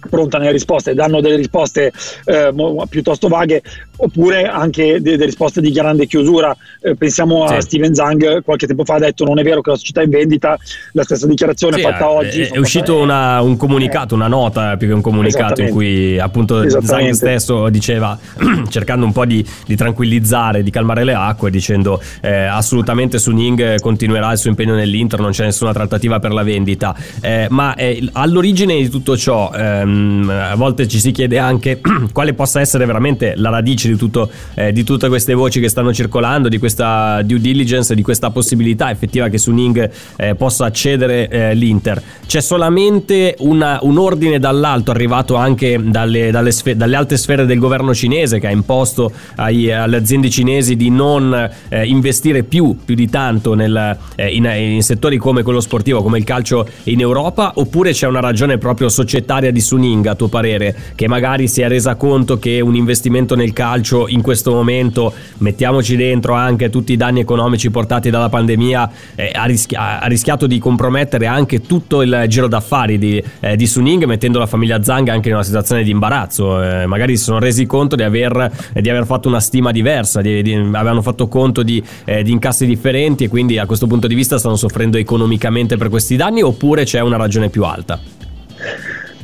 [0.09, 1.91] pronta nelle risposte, danno delle risposte
[2.25, 2.53] eh,
[2.89, 3.61] piuttosto vaghe
[3.97, 6.55] oppure anche de- delle risposte di grande chiusura.
[6.81, 7.67] Eh, pensiamo a Sì.
[7.67, 10.09] Steven Zhang, qualche tempo fa ha detto non è vero che la società è in
[10.11, 10.57] vendita,
[10.93, 12.41] la stessa dichiarazione Sì, fatta eh, oggi.
[12.41, 16.67] È, sono uscito una- un comunicato, una nota più che un comunicato in cui appunto
[16.69, 18.17] Zhang stesso diceva,
[18.69, 24.31] cercando un po' di, di tranquillizzare, di calmare le acque, dicendo eh, assolutamente Suning continuerà
[24.31, 26.95] il suo impegno nell'Inter, non c'è nessuna trattativa per la vendita.
[27.21, 29.51] Eh, ma eh, all'origine di tutto ciò,
[29.89, 31.81] ehm, a volte ci si chiede anche
[32.13, 35.93] quale possa essere veramente la radice di, tutto, eh, di tutte queste voci che stanno
[35.93, 41.53] circolando, di questa due diligence, di questa possibilità effettiva che Suning eh, possa accedere eh,
[41.55, 42.01] l'Inter.
[42.25, 47.59] C'è solamente una- un ordine dall'alto arrivato anche dalle, dalle sfe- dalle alte sfere del
[47.59, 52.95] governo cinese che ha imposto ai- alle aziende cinesi di non eh, investire più, più
[52.95, 57.53] di tanto nel- eh, in, in settori come quello sportivo, come il calcio in Europa,
[57.55, 59.77] oppure c'è una ragione proprio societaria di Suning,
[60.09, 64.21] a tuo parere, che magari si è resa conto che un investimento nel calcio in
[64.21, 69.75] questo momento, mettiamoci dentro anche tutti i danni economici portati dalla pandemia, eh, ha, rischi-
[69.75, 74.47] ha rischiato di compromettere anche tutto il giro d'affari di, eh, di Suning, mettendo la
[74.47, 76.61] famiglia Zhang anche in una situazione di imbarazzo.
[76.61, 80.41] Eh, magari si sono resi conto di aver, di aver fatto una stima diversa, di-
[80.41, 84.15] di- avevano fatto conto di, eh, di incassi differenti e quindi a questo punto di
[84.15, 87.99] vista stanno soffrendo economicamente per questi danni oppure c'è una ragione più alta?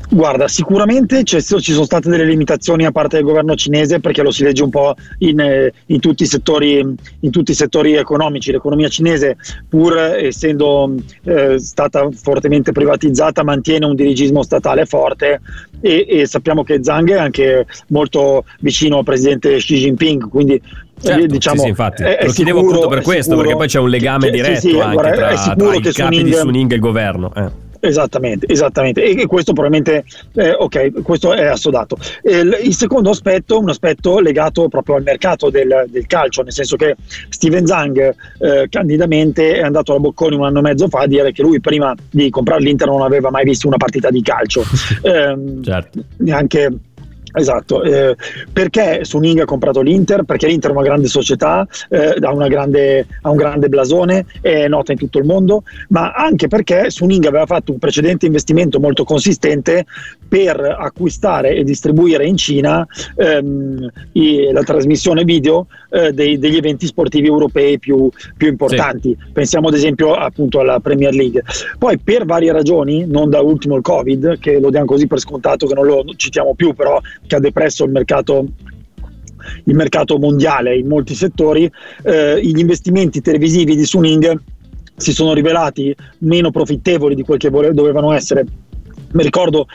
[0.10, 4.44] Guarda, sicuramente ci sono state delle limitazioni a parte del governo cinese perché lo si
[4.44, 6.78] legge un po' in, eh, in tutti, i settori,
[7.20, 8.52] in tutti i settori economici.
[8.52, 9.38] L'economia cinese,
[9.68, 15.42] pur essendo eh, stata fortemente privatizzata, mantiene un dirigismo statale forte
[15.82, 20.62] e, e sappiamo che Zhang è anche molto vicino al presidente Xi Jinping, quindi
[20.98, 22.04] Certo, eh, diciamo, sì, sì, infatti.
[22.04, 24.38] è- è Lo chiedevo sicuro- appunto per questo, sicuro perché poi c'è un legame che-
[24.38, 26.82] sì, diretto sì, anche guarda, tra, tra i che capi di Suning- Suning e il
[26.82, 27.34] governo.
[27.36, 27.64] eh.
[27.88, 29.04] Esattamente, esattamente.
[29.04, 31.98] E e questo probabilmente, eh, ok, questo è assodato.
[32.22, 36.52] Eh, l- il secondo aspetto, un aspetto legato proprio al mercato del, del calcio, nel
[36.52, 36.96] senso che
[37.30, 41.32] Steven Zhang eh, candidamente è andato alla Bocconi un anno e mezzo fa a dire
[41.32, 44.64] che lui prima di comprare l'Inter non aveva mai visto una partita di calcio.
[45.06, 46.04] Ehm, Certo.
[46.18, 46.70] neanche
[47.38, 48.16] Esatto, eh,
[48.52, 50.24] perché Suning ha comprato l'Inter?
[50.24, 54.94] Perché l'Inter è una grande società, eh, ha, grande- ha un grande blasone, è nota
[54.94, 59.86] in tutto il mondo, ma anche perché Suning aveva fatto un precedente investimento molto consistente
[60.28, 62.86] per acquistare e distribuire in Cina
[63.16, 69.16] ehm, i- la trasmissione video eh, dei- degli eventi sportivi europei più, più importanti.
[69.32, 71.44] Pensiamo ad esempio appunto alla Premier League.
[71.78, 75.68] Poi per varie ragioni, non da ultimo il Covid, che lo diamo così per scontato
[75.68, 78.46] che non lo citiamo più, però che ha depresso il mercato
[79.66, 81.72] il mercato mondiale in molti settori,
[82.04, 84.42] eh, gli investimenti televisivi di Suning
[84.96, 88.44] si sono rivelati meno profittevoli di quel che vole- dovevano essere.
[89.12, 89.68] Mi ricordo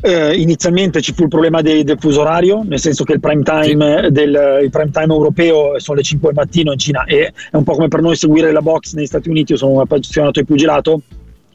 [0.00, 3.42] eh, inizialmente ci fu il problema dei- del fuso orario, nel senso che il prime
[3.42, 7.56] time, del, il prime time europeo sono le 5 del mattino in Cina e è
[7.56, 10.40] un po' come per noi seguire la box negli Stati Uniti, io sono un appassionato
[10.40, 11.02] di pugilato.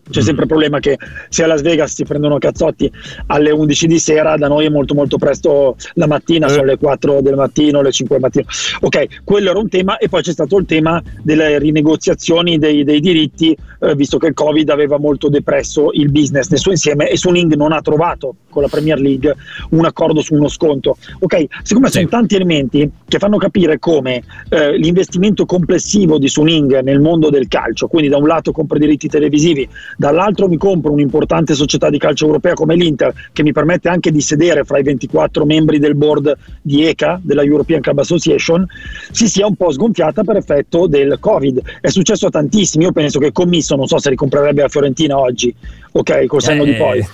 [0.10, 0.98] C'è sempre il problema che
[1.30, 2.92] se a Las Vegas si prendono cazzotti
[3.28, 7.22] alle 11 di sera, da noi è molto molto presto la mattina, sono le 4
[7.22, 8.46] del mattino, le 5 del mattino.
[8.82, 13.00] Ok, quello era un tema e poi c'è stato il tema delle rinegoziazioni dei, dei
[13.00, 17.18] diritti, eh, visto che il Covid aveva molto depresso il business nel suo insieme e
[17.18, 19.36] Suning non ha trovato con la Premier League
[19.70, 20.98] un accordo su uno sconto.
[21.20, 27.00] Ok, siccome sono tanti elementi che fanno capire come eh, l'investimento complessivo di Suning nel
[27.00, 31.90] mondo del calcio, quindi da un lato compra diritti televisivi, dall'altro mi compro un'importante società
[31.90, 35.80] di calcio europea come l'Inter che mi permette anche di sedere fra i 24 membri
[35.80, 38.66] del board di ECA, della European Club Association,
[39.12, 41.62] si sia un po' sgonfiata per effetto del Covid.
[41.82, 45.54] È successo a tantissimi, io penso che Commisso, non so se ricomprerebbe la Fiorentina oggi,
[45.96, 46.98] ok, col senno Eh, di poi.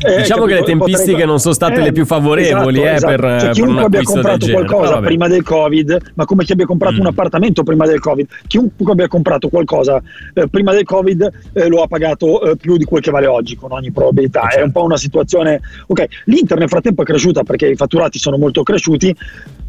[0.00, 0.44] diciamo capito?
[0.46, 3.14] che le tempistiche Potrebbe- non sono state le più favorevoli, eh, esatto.
[3.14, 6.66] per- Cioè, per chiunque un abbia comprato qualcosa prima del Covid, ma come chi abbia
[6.66, 7.00] comprato Mm.
[7.00, 10.02] un appartamento prima del Covid, chiunque abbia comprato qualcosa
[10.34, 13.56] eh, prima del Covid eh, lo ha pagato eh, più di quel che vale oggi,
[13.56, 14.40] con ogni probabilità.
[14.42, 14.58] certo.
[14.58, 15.60] È un po' una situazione.
[15.88, 19.14] Ok, l'Inter nel frattempo è cresciuta perché i fatturati sono molto cresciuti.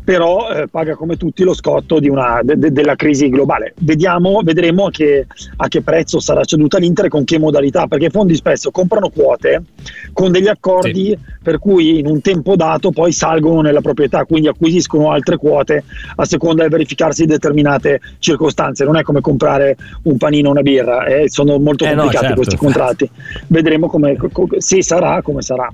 [0.05, 3.73] Però eh, paga come tutti lo scotto di una- de- de- della crisi globale.
[3.79, 5.25] Vediamo, vedremo a che,
[5.57, 9.09] a che prezzo sarà ceduta l'Inter e con che modalità, perché i fondi spesso comprano
[9.09, 9.63] quote
[10.13, 15.11] con degli accordi per cui in un tempo dato poi salgono nella proprietà, quindi acquisiscono
[15.11, 15.83] altre quote
[16.15, 18.83] a seconda del verificarsi di determinate circostanze.
[18.85, 22.25] Non è come comprare un panino o una birra, eh, sono molto Eh no, complicati
[22.27, 22.41] certo.
[22.41, 23.09] questi contratti.
[23.47, 25.67] Vedremo come, co- se sarà come sarà.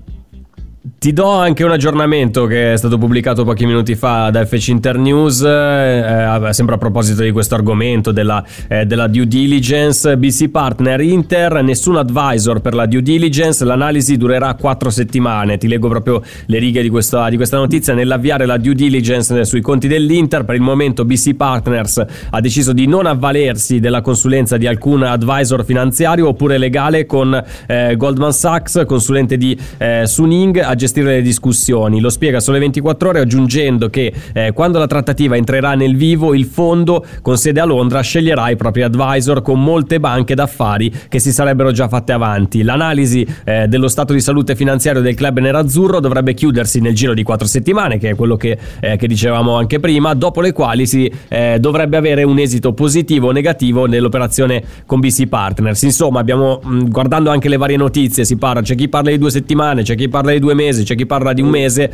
[0.83, 5.43] Ti do anche un aggiornamento che è stato pubblicato pochi minuti fa da FC Internews,
[5.43, 10.17] eh, eh, sempre a proposito di questo argomento della, eh, della due diligence.
[10.17, 15.59] BC Partner Inter, nessun advisor per la due diligence, l'analisi durerà quattro settimane.
[15.59, 17.93] Ti leggo proprio le righe di questa, di questa notizia.
[17.93, 22.87] Nell'avviare la due diligence sui conti dell'Inter, per il momento BC Partners ha deciso di
[22.87, 29.37] non avvalersi della consulenza di alcun advisor finanziario oppure legale con eh, Goldman Sachs, consulente
[29.37, 31.99] di eh, Suning, a gestire le discussioni.
[31.99, 36.45] Lo spiega Sole 24 Ore aggiungendo che eh, quando la trattativa entrerà nel vivo, il
[36.45, 41.31] fondo con sede a Londra sceglierà i propri advisor con molte banche d'affari che si
[41.31, 42.63] sarebbero già fatte avanti.
[42.63, 47.23] L'analisi eh, dello stato di salute finanziario del club nerazzurro dovrebbe chiudersi nel giro di
[47.23, 51.11] quattro settimane, che è quello che, eh, che dicevamo anche prima, dopo le quali si
[51.27, 55.81] eh, dovrebbe avere un esito positivo o negativo nell'operazione con BC Partners.
[55.83, 59.31] Insomma, abbiamo mh, guardando anche le varie notizie, si parla, c'è chi parla di due
[59.31, 61.91] settimane, c'è chi parla di due mesi, c'è chi parla di un mese,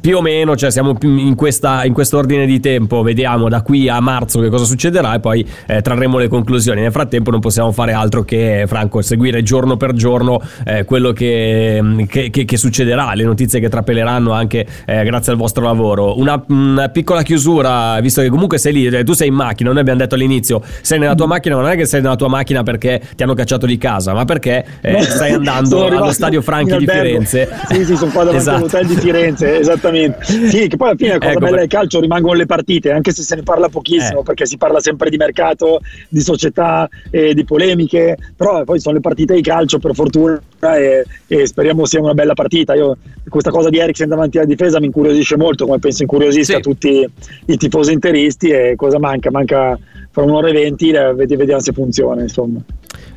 [0.00, 3.88] più o meno, cioè siamo in, questa, in questo ordine di tempo, vediamo da qui
[3.88, 6.80] a marzo che cosa succederà e poi eh, trarremo le conclusioni.
[6.80, 11.80] Nel frattempo non possiamo fare altro che, Franco, seguire giorno per giorno eh, quello che,
[12.08, 16.18] che- che- che succederà, le notizie che trapeleranno anche eh, grazie al vostro lavoro.
[16.18, 19.80] Una, una piccola chiusura, visto che comunque sei lì, eh, tu sei in macchina, noi
[19.80, 22.62] abbiamo detto all'inizio, sei nella tua macchina, ma non è che sei nella tua macchina
[22.62, 26.86] perché ti hanno cacciato di casa, ma perché eh, stai andando allo stadio Franchi di.
[26.86, 27.48] Firenze.
[27.68, 28.56] Sì, sì, sono qua davanti Esatto.
[28.56, 30.24] all'hotel di Firenze, esattamente.
[30.24, 33.12] Sì, che poi alla fine la cosa Ecco, bella del calcio rimangono le partite, anche
[33.12, 34.22] se se ne parla pochissimo, Eh.
[34.22, 39.00] perché si parla sempre di mercato, di società, e di polemiche, però poi sono le
[39.00, 40.40] partite di calcio per fortuna
[40.76, 42.74] e, e speriamo sia una bella partita.
[42.74, 42.96] Io,
[43.28, 46.60] questa cosa di Eriksen davanti alla difesa mi incuriosisce molto, come penso incuriosisca Sì.
[46.62, 47.08] tutti
[47.46, 49.30] i tifosi interisti e cosa manca?
[49.30, 49.78] Manca
[50.18, 52.60] fra un'ora e venti, vedi- vediamo se funziona, insomma.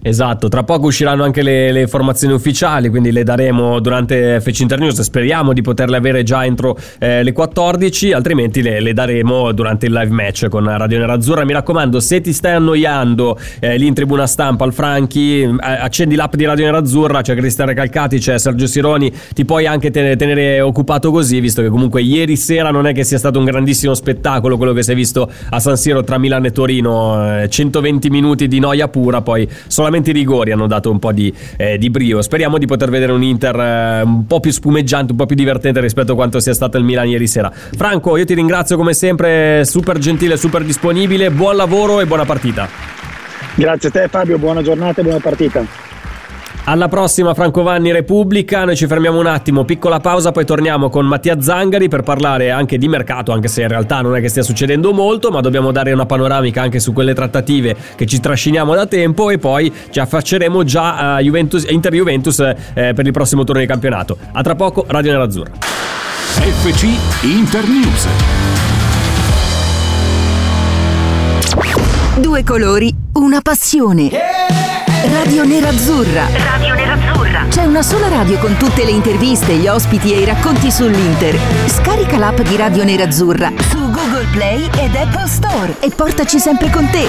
[0.04, 5.00] Esatto, tra poco usciranno anche le, le informazioni ufficiali, quindi le daremo durante FC Internews,
[5.02, 9.94] speriamo di poterle avere già entro eh, le 14, altrimenti le, le daremo durante il
[9.94, 11.46] live match con Radio Nerazzurra.
[11.46, 16.16] Mi raccomando, se ti stai annoiando eh, lì in tribuna stampa al Franchi, eh, accendi
[16.16, 20.62] l'app di Radio Nerazzurra, c'è Cristian Recalcati, c'è Sergio Sironi, ti puoi anche tenere, tenere
[20.62, 24.58] occupato così, visto che comunque ieri sera non è che sia stato un grandissimo spettacolo
[24.58, 26.91] quello che si è visto a San Siro tra Milano e Torino,
[27.44, 31.34] eh, 120 minuti di noia pura, poi solamente i rigori hanno dato un po' di,
[31.58, 32.22] eh, di brio.
[32.22, 35.80] Speriamo di poter vedere un Inter eh, un po' più spumeggiante, un po' più divertente
[35.80, 37.52] rispetto a quanto sia stato il Milan ieri sera.
[37.52, 42.68] Franco, io ti ringrazio come sempre, super gentile, super disponibile, buon lavoro e buona partita.
[43.56, 45.66] Grazie a te Fabio, buona giornata e buona partita.
[46.64, 51.08] Alla prossima Franco Vanni Repubblica, noi ci fermiamo un attimo, piccola pausa, poi torniamo con
[51.08, 54.44] Mattia Zangari per parlare anche di mercato, anche se in realtà non è che stia
[54.44, 58.86] succedendo molto, ma dobbiamo dare una panoramica anche su quelle trattative che ci trasciniamo da
[58.86, 62.56] tempo e poi ci affacceremo già a Juventus, Inter Juventus eh,
[62.94, 64.18] per il prossimo turno di campionato.
[64.32, 65.52] A tra poco, Radio Nerazzurra.
[65.60, 66.86] FC
[67.24, 68.08] Internews.
[72.20, 74.10] Due colori, una passione.
[75.04, 76.28] Radio Nerazzurra.
[76.28, 77.46] Radio Nerazzurra.
[77.50, 81.36] C'è una sola radio con tutte le interviste, gli ospiti e i racconti sull'Inter.
[81.66, 86.88] Scarica l'app di Radio Nerazzurra su Google Play ed Apple Store e portaci sempre con
[86.92, 87.08] te.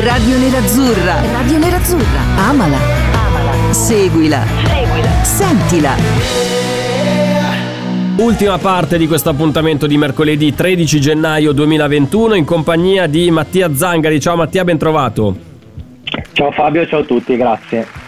[0.00, 1.20] Radio Nerazzurra.
[1.32, 2.20] Radio Nerazzurra.
[2.36, 2.78] Amala.
[3.12, 3.72] Amala.
[3.72, 4.44] Seguila.
[4.64, 5.24] Seguila.
[5.24, 5.94] Sentila.
[8.16, 14.20] Ultima parte di questo appuntamento di mercoledì 13 gennaio 2021 in compagnia di Mattia Zangari.
[14.20, 15.53] Ciao Mattia, ben trovato.
[16.34, 18.03] Ciao Fabio, ciao a tutti, grazie.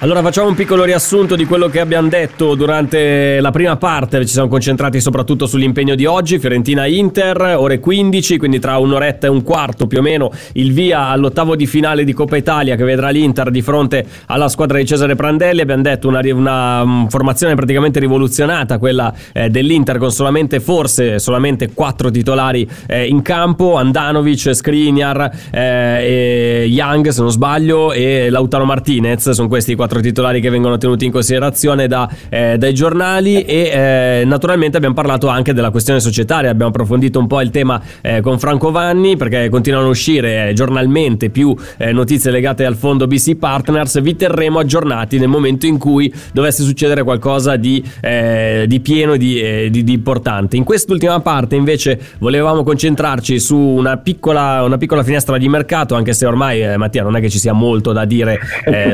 [0.00, 4.32] Allora facciamo un piccolo riassunto di quello che abbiamo detto durante la prima parte, ci
[4.34, 9.86] siamo concentrati soprattutto sull'impegno di oggi, Fiorentina-Inter, ore 15, quindi tra un'oretta e un quarto
[9.86, 13.62] più o meno il via all'ottavo di finale di Coppa Italia che vedrà l'Inter di
[13.62, 19.10] fronte alla squadra di Cesare Prandelli, abbiamo detto una, una um, formazione praticamente rivoluzionata, quella
[19.32, 27.08] eh, dell'Inter con solamente forse solamente quattro titolari eh, in campo, Andanovic, Skriniar, eh, Young
[27.08, 31.12] se non sbaglio e Lautaro Martinez, sono questi quattro quattro titolari che vengono tenuti in
[31.12, 36.70] considerazione da, eh, dai giornali e eh, naturalmente abbiamo parlato anche della questione societaria, abbiamo
[36.70, 41.30] approfondito un po' il tema eh, con Franco Vanni perché continuano a uscire eh, giornalmente
[41.30, 46.12] più eh, notizie legate al fondo BC Partners, vi terremo aggiornati nel momento in cui
[46.32, 50.56] dovesse succedere qualcosa di, eh, di pieno e di, di, di, importante.
[50.56, 56.12] In quest'ultima parte invece volevamo concentrarci su una piccola, una piccola finestra di mercato, anche
[56.12, 58.40] se ormai Mattia non è che ci sia molto da dire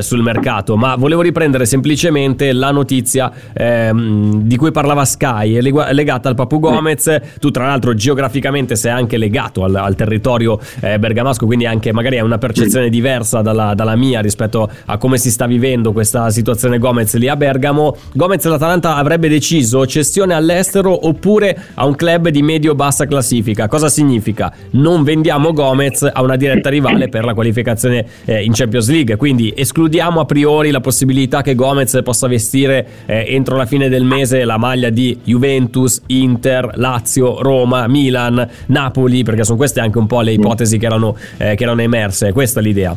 [0.01, 6.35] sul mercato, ma volevo riprendere semplicemente la notizia ehm, di cui parlava Sky, legata al
[6.35, 7.21] Papu Gomez.
[7.39, 12.17] Tu, tra l'altro, geograficamente sei anche legato al, al territorio eh, bergamasco, quindi anche magari
[12.19, 16.79] hai una percezione diversa dalla, dalla, mia rispetto a come si sta vivendo questa situazione
[16.79, 17.97] Gomez lì a Bergamo.
[18.13, 23.69] Gomez l'Atalanta avrebbe deciso cessione all'estero oppure a un club di medio-bassa classifica.
[23.69, 24.53] Cosa significa?
[24.71, 29.53] Non vendiamo Gomez a una diretta rivale per la qualificazione eh, in Champions League, quindi
[29.55, 34.45] escludiamo a priori la possibilità che Gomez possa vestire eh, entro la fine del mese
[34.45, 40.21] la maglia di Juventus, Inter, Lazio, Roma, Milan, Napoli, perché sono queste anche un po'
[40.21, 42.33] le ipotesi che erano, eh, che erano emerse.
[42.33, 42.97] Questa è l'idea.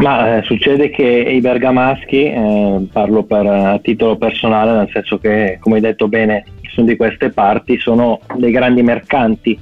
[0.00, 5.58] Ma eh, succede che i bergamaschi, eh, parlo per, a titolo personale, nel senso che,
[5.60, 9.58] come hai detto bene, sono di queste parti, sono dei grandi mercanti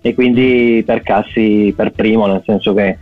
[0.00, 2.98] e quindi per Cassi per primo, nel senso che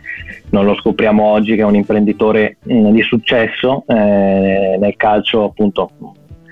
[0.53, 5.43] non lo scopriamo oggi che è un imprenditore mh, mm, di successo eh, nel calcio
[5.43, 5.91] appunto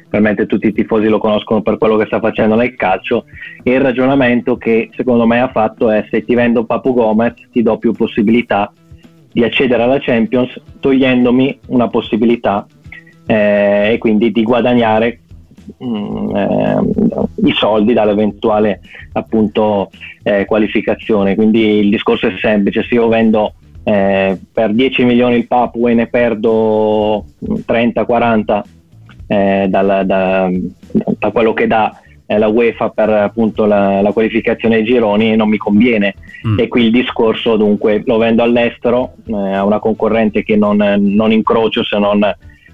[0.10, 3.26] probabilmente tutti i tifosi lo conoscono per quello che sta facendo nel calcio
[3.64, 7.62] e il ragionamento che secondo me ha fatto è se ti vendo Papu Gomez ti
[7.62, 8.74] do più possibilità
[9.32, 12.66] di accedere alla Champions togliendomi una possibilità
[13.28, 15.22] eh, e quindi di guadagnare
[15.78, 16.80] mh, mm, eh,
[17.46, 18.82] i soldi dall'eventuale
[19.14, 19.90] appunto
[20.24, 21.36] eh, qualificazione.
[21.36, 25.94] Quindi il discorso è semplice se io vendo eh, per 10 milioni il Papu e
[25.94, 28.62] ne perdo 30-40
[29.28, 30.50] eh, da, da,
[31.32, 35.58] quello che dà eh, la UEFA per appunto la, la, qualificazione ai gironi non mi
[35.58, 36.16] conviene
[36.48, 36.60] mm.
[36.60, 41.32] e qui il discorso dunque lo vendo all'estero eh, a una concorrente che non, non
[41.32, 42.24] incrocio se non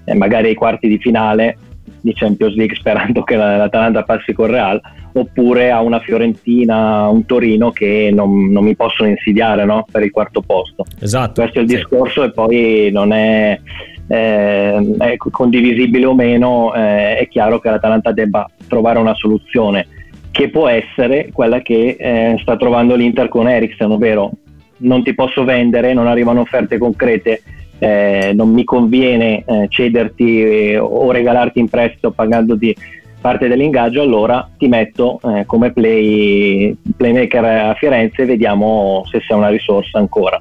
[0.04, 1.58] eh, magari ai quarti di finale
[2.00, 4.80] di Champions League sperando che l'Atalanta passi con Real
[5.20, 9.84] oppure a una Fiorentina, un Torino che non, non mi possono insidiare no?
[9.90, 10.84] per il quarto posto.
[11.00, 11.40] Esatto.
[11.42, 11.76] Questo è il sì.
[11.76, 13.58] discorso e poi non è,
[14.06, 19.86] eh, è condivisibile o meno, eh, è chiaro che l'Atalanta debba trovare una soluzione
[20.30, 24.30] che può essere quella che eh, sta trovando l'Inter con Eriksen, ovvero
[24.78, 27.42] non ti posso vendere, non arrivano offerte concrete
[27.78, 32.76] eh, non mi conviene eh, cederti eh, o regalarti in prestito pagandoti
[33.20, 39.36] parte dell'ingaggio, allora ti metto eh, come play, playmaker a Firenze e vediamo se sei
[39.36, 40.38] una risorsa ancora.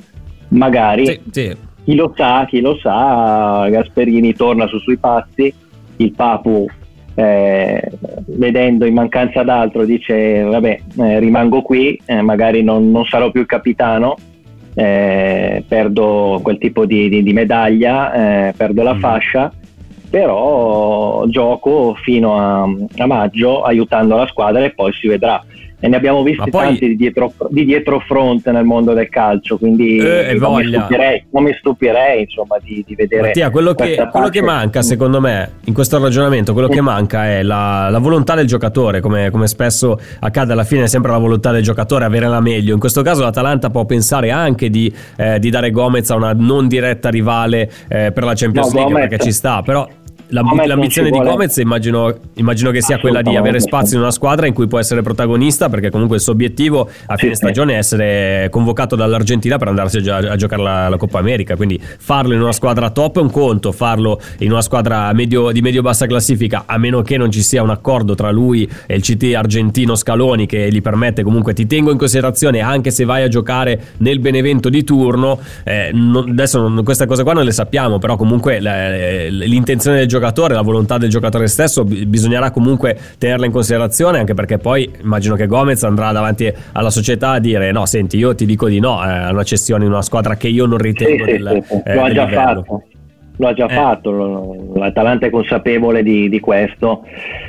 [0.49, 1.55] Magari sì, sì.
[1.83, 5.53] chi lo sa, chi lo sa, Gasperini torna su sui passi,
[5.97, 6.67] il Papu
[7.19, 7.81] eh,
[8.27, 13.41] vedendo in mancanza d'altro dice vabbè eh, rimango qui, eh, magari non, non, sarò più
[13.41, 14.15] il capitano,
[14.75, 18.13] eh, perdo quel tipo di, di, di medaglia,
[18.49, 18.99] eh, perdo la mm.
[18.99, 19.51] fascia,
[20.09, 22.63] però gioco fino a,
[23.03, 25.43] a maggio aiutando la squadra e poi si vedrà
[25.79, 26.65] e ne abbiamo visti poi...
[26.65, 31.25] tanti di dietro, di dietro front nel mondo del calcio, quindi eh, non, mi stupirei,
[31.31, 33.27] non, mi stupirei, insomma di, di vedere.
[33.27, 37.43] Mattia, quello che, quello che, manca secondo me in questo ragionamento, quello che manca è
[37.43, 41.51] la, la volontà del giocatore, come, come, spesso accade alla fine è sempre la volontà
[41.51, 42.73] del giocatore avere la meglio.
[42.73, 46.67] In questo caso l'Atalanta può pensare anche di, eh, di dare Gomez a una non
[46.67, 49.09] diretta rivale eh, per la Champions no, League Gomez.
[49.09, 49.87] perché ci sta, però
[50.29, 54.45] L'amb- l'ambizione di Gomez immagino, immagino, che sia quella di avere spazio in una squadra
[54.45, 57.77] in cui può essere protagonista perché comunque il suo obiettivo a fine sì, stagione è
[57.77, 61.55] essere convocato dall'Argentina per andarsi a, a giocare la, la, Coppa America.
[61.55, 65.61] Quindi farlo in una squadra top è un conto farlo in una squadra medio, di
[65.61, 69.33] medio-bassa classifica a meno che non ci sia un accordo tra lui e il CT
[69.35, 73.93] argentino Scaloni che gli permette comunque ti tengo in considerazione anche se vai a giocare
[73.97, 78.15] nel Benevento di turno eh, non, adesso non, queste cose qua non le sappiamo però
[78.15, 78.59] comunque
[79.29, 84.33] l'intenzione del giocatore giocatore, la volontà del giocatore stesso, bisognerà comunque tenerla in considerazione, anche
[84.33, 88.45] perché poi immagino che Gomez andrà davanti alla società a dire no, senti, io ti
[88.45, 91.63] dico di no, è una cessione in una squadra che io non ritengo sì, del,
[91.63, 91.81] sì, sì.
[91.85, 92.83] Eh, lo ha già fatto.
[93.37, 93.73] lo ha già Eh.
[93.73, 97.03] fatto, l'Atalanta è consapevole di, di questo,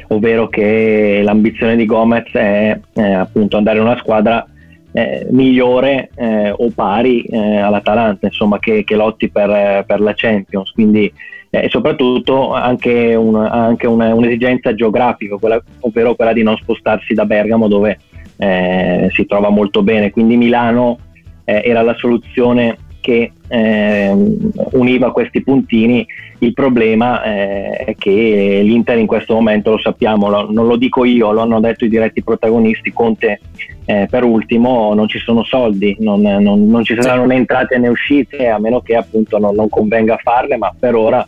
[0.08, 4.46] ovvero che l'ambizione di Gomez è eh, appunto andare in una squadra
[4.92, 10.12] eh, migliore eh, o pari eh, all'Atalanta, insomma che, che lotti per, eh, per la
[10.14, 11.12] Champions, quindi
[11.50, 17.24] eh, soprattutto anche, un- anche una- un'esigenza geografica, quella- ovvero quella di non spostarsi da
[17.24, 17.98] Bergamo dove
[18.40, 20.98] eh, si trova molto bene, quindi Milano
[21.44, 26.06] eh, era la soluzione che ehm, univa questi puntini.
[26.40, 31.04] Il problema eh, è che l'Inter in questo momento, lo sappiamo, lo- non lo dico
[31.04, 33.40] io, lo hanno detto i diretti protagonisti, Conte
[33.86, 37.88] eh, per ultimo, non ci sono soldi, non, non- non ci saranno né entrate né
[37.88, 41.26] uscite, a meno che appunto non, non convenga farle, ma per ora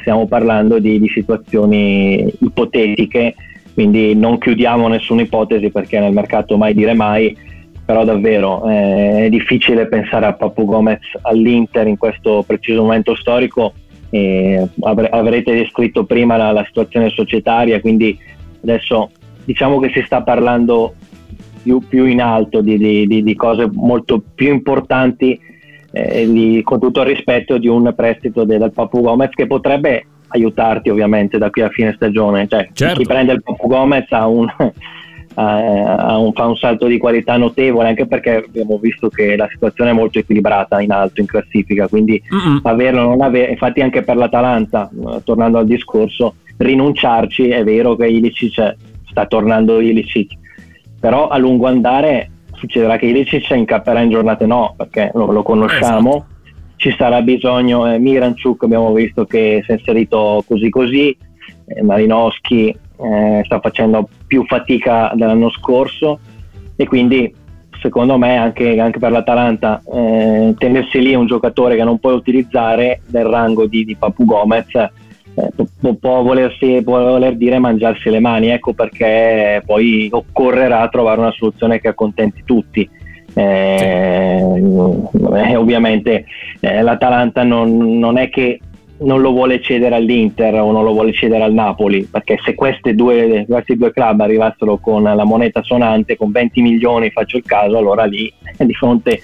[0.00, 3.34] stiamo parlando di, di situazioni ipotetiche,
[3.74, 7.36] quindi non chiudiamo nessuna ipotesi perché nel mercato mai dire mai,
[7.84, 13.72] però davvero eh, è difficile pensare a Papu Gomez all'Inter in questo preciso momento storico.
[14.10, 18.18] eh, avre- avrete descritto prima la, la situazione societaria, quindi
[18.62, 19.10] adesso
[19.44, 20.94] diciamo che si sta parlando
[21.62, 25.38] più, più in alto di, di- di- cose molto più importanti,
[25.92, 30.06] eh, di- con tutto il rispetto di un prestito de- del Papu Gomez che potrebbe
[30.28, 32.46] aiutarti ovviamente da qui a fine stagione.
[32.48, 32.98] Cioè, Certo.
[33.00, 34.46] chi prende il Papu Gomez ha un,
[35.34, 39.90] ha- un- fa un salto di qualità notevole, anche perché abbiamo visto che la situazione
[39.90, 42.60] è molto equilibrata in alto in classifica, quindi Mm-mm.
[42.64, 48.06] averlo non avere, infatti anche per l'Atalanta, eh, tornando al discorso, rinunciarci, è vero che
[48.08, 48.74] Ilicic
[49.10, 50.32] sta tornando Ilicic,
[51.00, 56.26] però a lungo andare succederà che Ilicic incapperà in giornate no, perché lo, lo conosciamo,
[56.76, 61.16] ci sarà bisogno, eh, Miranchuk abbiamo visto che si è inserito così così,
[61.66, 66.18] eh, Malinowski eh, sta facendo più fatica dell'anno scorso
[66.76, 67.34] e quindi
[67.80, 73.00] secondo me anche, anche per l'Atalanta eh, tenersi lì un giocatore che non puoi utilizzare
[73.06, 74.66] del rango di, di Papu Gomez
[75.38, 81.20] eh, può, può volersi, può voler dire mangiarsi le mani ecco perché poi occorrerà trovare
[81.20, 82.88] una soluzione che accontenti tutti
[83.34, 86.24] eh, eh, ovviamente
[86.60, 88.58] eh, l'Atalanta non, non è che
[89.00, 92.94] non lo vuole cedere all'Inter o non lo vuole cedere al Napoli, perché se queste
[92.94, 97.78] due, questi due club arrivassero con la moneta sonante, con 20 milioni, faccio il caso,
[97.78, 99.20] allora lì di fronte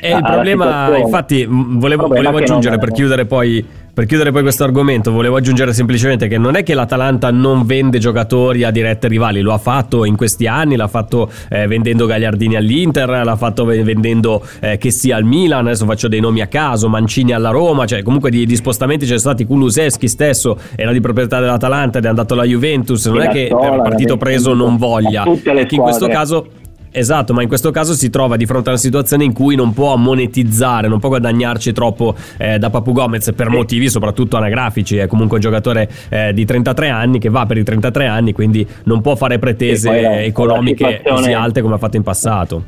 [0.00, 3.86] E il alla problema, infatti, volevo, Problema volevo aggiungere non- per chiudere poi.
[3.98, 7.98] Per chiudere poi questo argomento, volevo aggiungere semplicemente che non è che l'Atalanta non vende
[7.98, 12.54] giocatori a dirette rivali, lo ha fatto in questi anni, l'ha fatto eh, vendendo Gagliardini
[12.54, 16.46] all'Inter, l'ha fatto ve- vendendo eh, che sia al Milan, adesso faccio dei nomi a
[16.46, 21.00] caso, Mancini alla Roma, cioè comunque di, di spostamenti c'è stati Kuluseschi stesso, era di
[21.00, 25.24] proprietà dell'Atalanta ed è andato alla Juventus, non è che per partito preso non voglia,
[25.24, 26.46] Perché in questo caso
[26.90, 29.72] Esatto, ma in questo caso si trova di fronte a una situazione in cui non
[29.72, 34.96] può monetizzare, non può guadagnarci troppo eh, da Papu Gomez per motivi soprattutto anagrafici.
[34.96, 38.66] È comunque un giocatore eh, di 33 anni che va per i 33 anni, quindi
[38.84, 42.64] non può fare pretese la- economiche così alte come ha fatto in passato.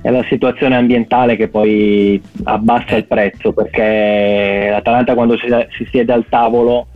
[0.00, 5.46] è la situazione ambientale che poi abbassa il prezzo perché l'Atalanta quando si,
[5.76, 6.88] si siede al tavolo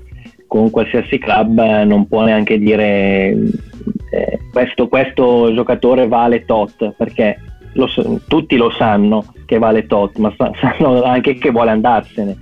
[0.46, 3.36] con qualsiasi club non può neanche dire
[4.10, 7.38] eh, questo, questo giocatore vale tot perché
[7.74, 7.88] lo
[8.26, 12.36] tutti lo sanno che vale tot ma sa- sanno anche che vuole andarsene.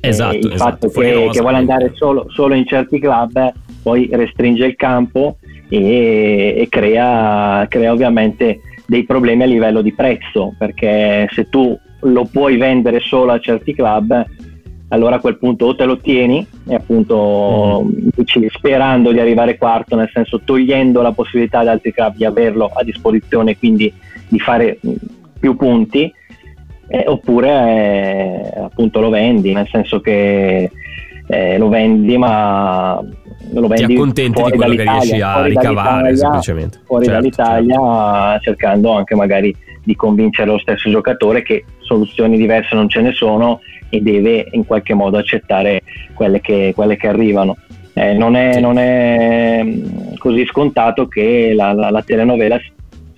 [0.00, 3.52] Esatto, Eh, il esatto, fatto che, che vuole andare solo, solo in certi club eh,
[3.82, 5.38] poi restringe il campo
[5.68, 12.24] e, e crea, crea ovviamente dei problemi a livello di prezzo perché se tu lo
[12.30, 14.24] puoi vendere solo a certi club
[14.88, 17.86] allora a quel punto o te lo tieni e appunto
[18.16, 22.70] dici, sperando di arrivare quarto nel senso togliendo la possibilità ad altri club di averlo
[22.72, 23.92] a disposizione quindi
[24.28, 24.92] di fare mh,
[25.38, 26.12] più punti
[26.88, 30.70] eh, oppure eh, appunto lo vendi nel senso che
[31.26, 32.98] eh, lo vendi ma
[33.52, 36.80] lo Ti vendi accontenti di quello che riesci a ricavare semplicemente.
[36.84, 42.88] fuori Certo, dall'Italia cercando anche magari di convincere lo stesso giocatore che soluzioni diverse non
[42.88, 43.60] ce ne sono
[43.90, 45.82] e deve in qualche modo accettare
[46.14, 47.56] quelle che, quelle che arrivano.
[47.94, 52.58] Eh, non, è, non è mm, così scontato che la, la- la telenovela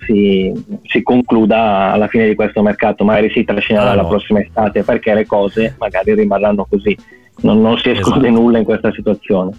[0.05, 0.51] si,
[0.83, 4.07] si concluda alla fine di questo mercato, magari si trascinerà Ah, la no.
[4.07, 6.97] prossima estate perché le cose magari rimarranno così.
[7.43, 8.41] Non, non si esclude Esatto.
[8.41, 9.51] nulla in questa situazione.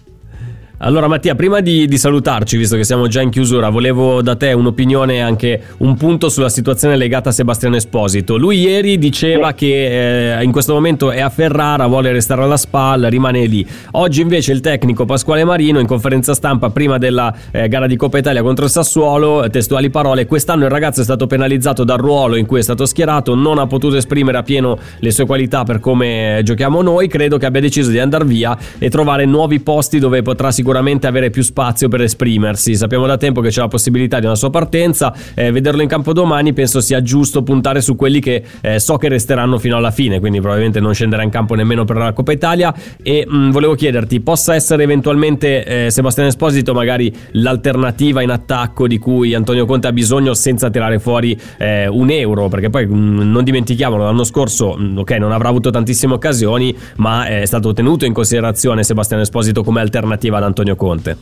[0.85, 4.53] Allora Mattia, prima di, di, salutarci, visto che siamo già in chiusura, volevo da te
[4.53, 8.37] un'opinione, anche un punto sulla situazione legata a Sebastiano Esposito.
[8.37, 13.07] Lui ieri diceva che eh, in questo momento è a Ferrara, vuole restare alla spalla,
[13.07, 13.65] rimane lì.
[13.93, 18.19] Oggi invece il tecnico Pasquale Marino in conferenza stampa prima della eh, gara di Coppa
[18.19, 22.45] Italia contro il Sassuolo, testuali parole, quest'anno il ragazzo è stato penalizzato dal ruolo in
[22.45, 26.41] cui è stato schierato, non ha potuto esprimere a pieno le sue qualità per come
[26.43, 30.51] giochiamo noi, credo che abbia deciso di andare via e trovare nuovi posti dove potrà
[30.51, 32.75] sicuramente sicuramente avere più spazio per esprimersi.
[32.75, 36.15] Sappiamo da tempo che c'è la possibilità di una sua partenza, eh, vederlo in campo
[36.15, 40.19] domani penso sia giusto puntare su quelli che eh, so che resteranno fino alla fine,
[40.19, 43.75] quindi probabilmente non scenderà in campo nemmeno per la Coppa Italia e mh, mm, volevo
[43.75, 49.89] chiederti, possa essere eventualmente eh, Sebastiano Esposito magari l'alternativa in attacco di cui Antonio Conte
[49.89, 54.25] ha bisogno senza tirare fuori eh, un euro, perché poi mh, mm, non dimentichiamolo, l'anno
[54.25, 58.85] scorso mh, mm, ok non avrà avuto tantissime occasioni, ma è stato tenuto in considerazione
[58.85, 61.17] Sebastiano Esposito come alternativa ad Antonio Antonio Conte?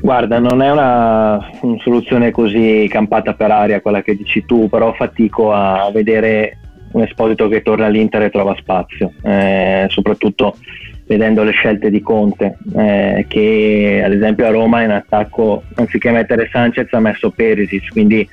[0.00, 4.92] Guarda, non è una, una, soluzione così campata per aria quella che dici tu, però
[4.94, 6.58] fatico a vedere
[6.92, 10.56] un esposito che torna all'Inter e trova spazio, eh, soprattutto
[11.06, 16.48] vedendo le scelte di Conte, eh, che ad esempio a Roma in attacco, anziché mettere
[16.50, 18.26] Sanchez, ha messo Perisic, quindi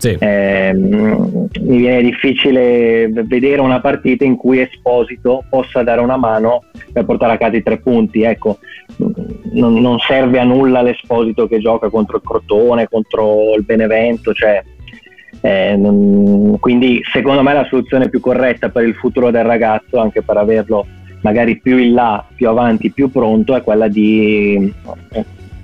[0.00, 0.16] sì.
[0.18, 7.04] eh, mi viene difficile vedere una partita in cui Esposito possa dare una mano per
[7.04, 8.22] portare a casa i tre punti.
[8.22, 8.58] Ecco,
[9.52, 14.62] non, non serve a nulla l'Esposito che gioca contro il Crotone, contro il Benevento, cioè,
[15.42, 20.22] eh, non, quindi secondo me la soluzione più corretta per il futuro del ragazzo, anche
[20.22, 20.86] per averlo
[21.22, 24.72] magari più in là, più avanti, più pronto, è quella di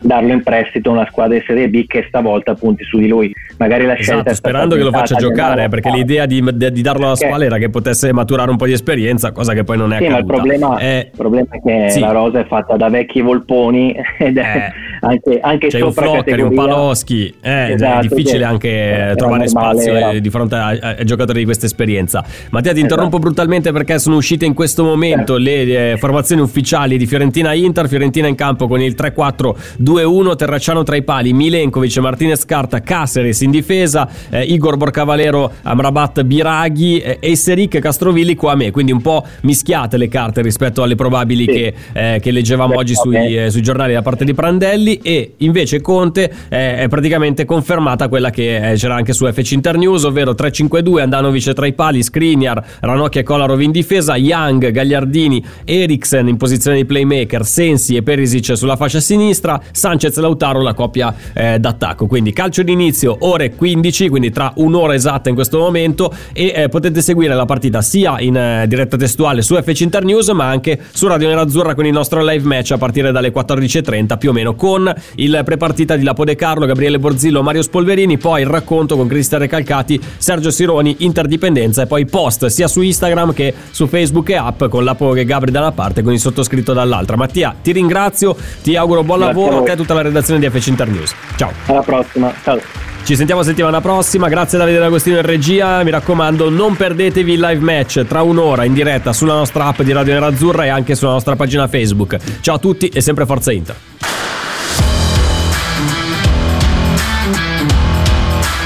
[0.01, 3.32] darlo in prestito a una squadra di Serie B che stavolta punti su di lui.
[3.59, 7.17] Magari la scelta esatto, sperando che lo faccia giocare, perché l'idea di, di, darlo alla
[7.17, 10.05] spalla era che potesse maturare un po' di esperienza, cosa che poi non è sì,
[10.05, 10.21] accaduta.
[10.21, 11.09] Il problema, è...
[11.11, 12.01] il problema è che sì.
[12.01, 15.07] la rosa è fatta da vecchi volponi ed è eh.
[15.07, 19.49] anche, anche C'è sopra un Floccari, un Paloschi, eh, esatto, è difficile anche trovare normale,
[19.49, 20.19] spazio era.
[20.19, 22.25] di fronte ai a giocatori di questa esperienza.
[22.51, 23.31] Mattia ti interrompo esatto.
[23.31, 25.37] brutalmente perché sono uscite in questo momento certo.
[25.37, 31.03] le eh, formazioni ufficiali di Fiorentina-Inter, Fiorentina in campo con il 3-4-2-1, Terracciano tra i
[31.03, 38.35] pali, Milenkovic, Martinez Carta, Caceres in difesa, eh, Igor Borcavalero, Amrabat Biraghi, eh, Esseric, Castrovilli,
[38.35, 41.53] qua a me, quindi un po' mischiate le carte rispetto alle probabili sì.
[41.53, 45.35] che, eh, che, leggevamo sì, oggi sui, eh, sui, giornali da parte di Prandelli e
[45.39, 50.33] invece Conte eh, è praticamente confermata quella che eh, c'era anche su FC Internews, ovvero
[50.33, 56.37] 3-5-2, Andanovic tra i pali, Skriniar, Ranocchia e Kolarov in difesa, Young, Gagliardini, Eriksen in
[56.37, 62.07] posizione di playmaker, Sensi e Perisic sulla fascia sinistra, Sanchez Lautaro la coppia eh, d'attacco.
[62.07, 67.01] Quindi calcio d'inizio ore 15, quindi tra un'ora esatta in questo momento e eh, potete
[67.01, 71.28] seguire la partita sia in eh, diretta testuale su FC Internews ma anche su Radio
[71.28, 75.41] Nerazzurra con il nostro live match a partire dalle 14.30 più o meno con il
[75.45, 79.99] prepartita di Lapo De Carlo, Gabriele Borzillo, Mario Spolverini, poi il racconto con Cristian Recalcati,
[80.18, 84.84] Sergio Sironi, Interdipendenza e poi post sia su Instagram che su Facebook e app con
[84.84, 87.16] Lapo e Gabri da una parte con il sottoscritto dall'altra.
[87.16, 90.49] Mattia, ti ringrazio, ti auguro buon Grazie lavoro a te e tutta la redazione di
[90.51, 91.14] FC FC Internews.
[91.37, 91.53] Ciao.
[91.66, 92.34] Alla prossima.
[92.43, 92.96] Ciao.
[93.07, 97.63] Ci sentiamo settimana prossima, grazie Davide D'Agostino in regia, mi raccomando non perdetevi il live
[97.63, 101.37] match tra un'ora in diretta sulla nostra app di Radio Nerazzurra e anche sulla nostra
[101.37, 102.17] pagina Facebook.
[102.41, 103.77] Ciao a tutti e sempre Forza Inter.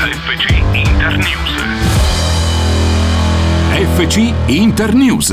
[0.09, 1.51] FC Internews.
[3.95, 5.28] FC Internews.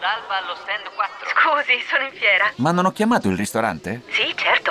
[0.00, 1.28] d'alba allo stand 4.
[1.28, 2.50] Scusi, sono in fiera.
[2.54, 4.00] Ma non ho chiamato il ristorante?
[4.08, 4.70] Sì, certo.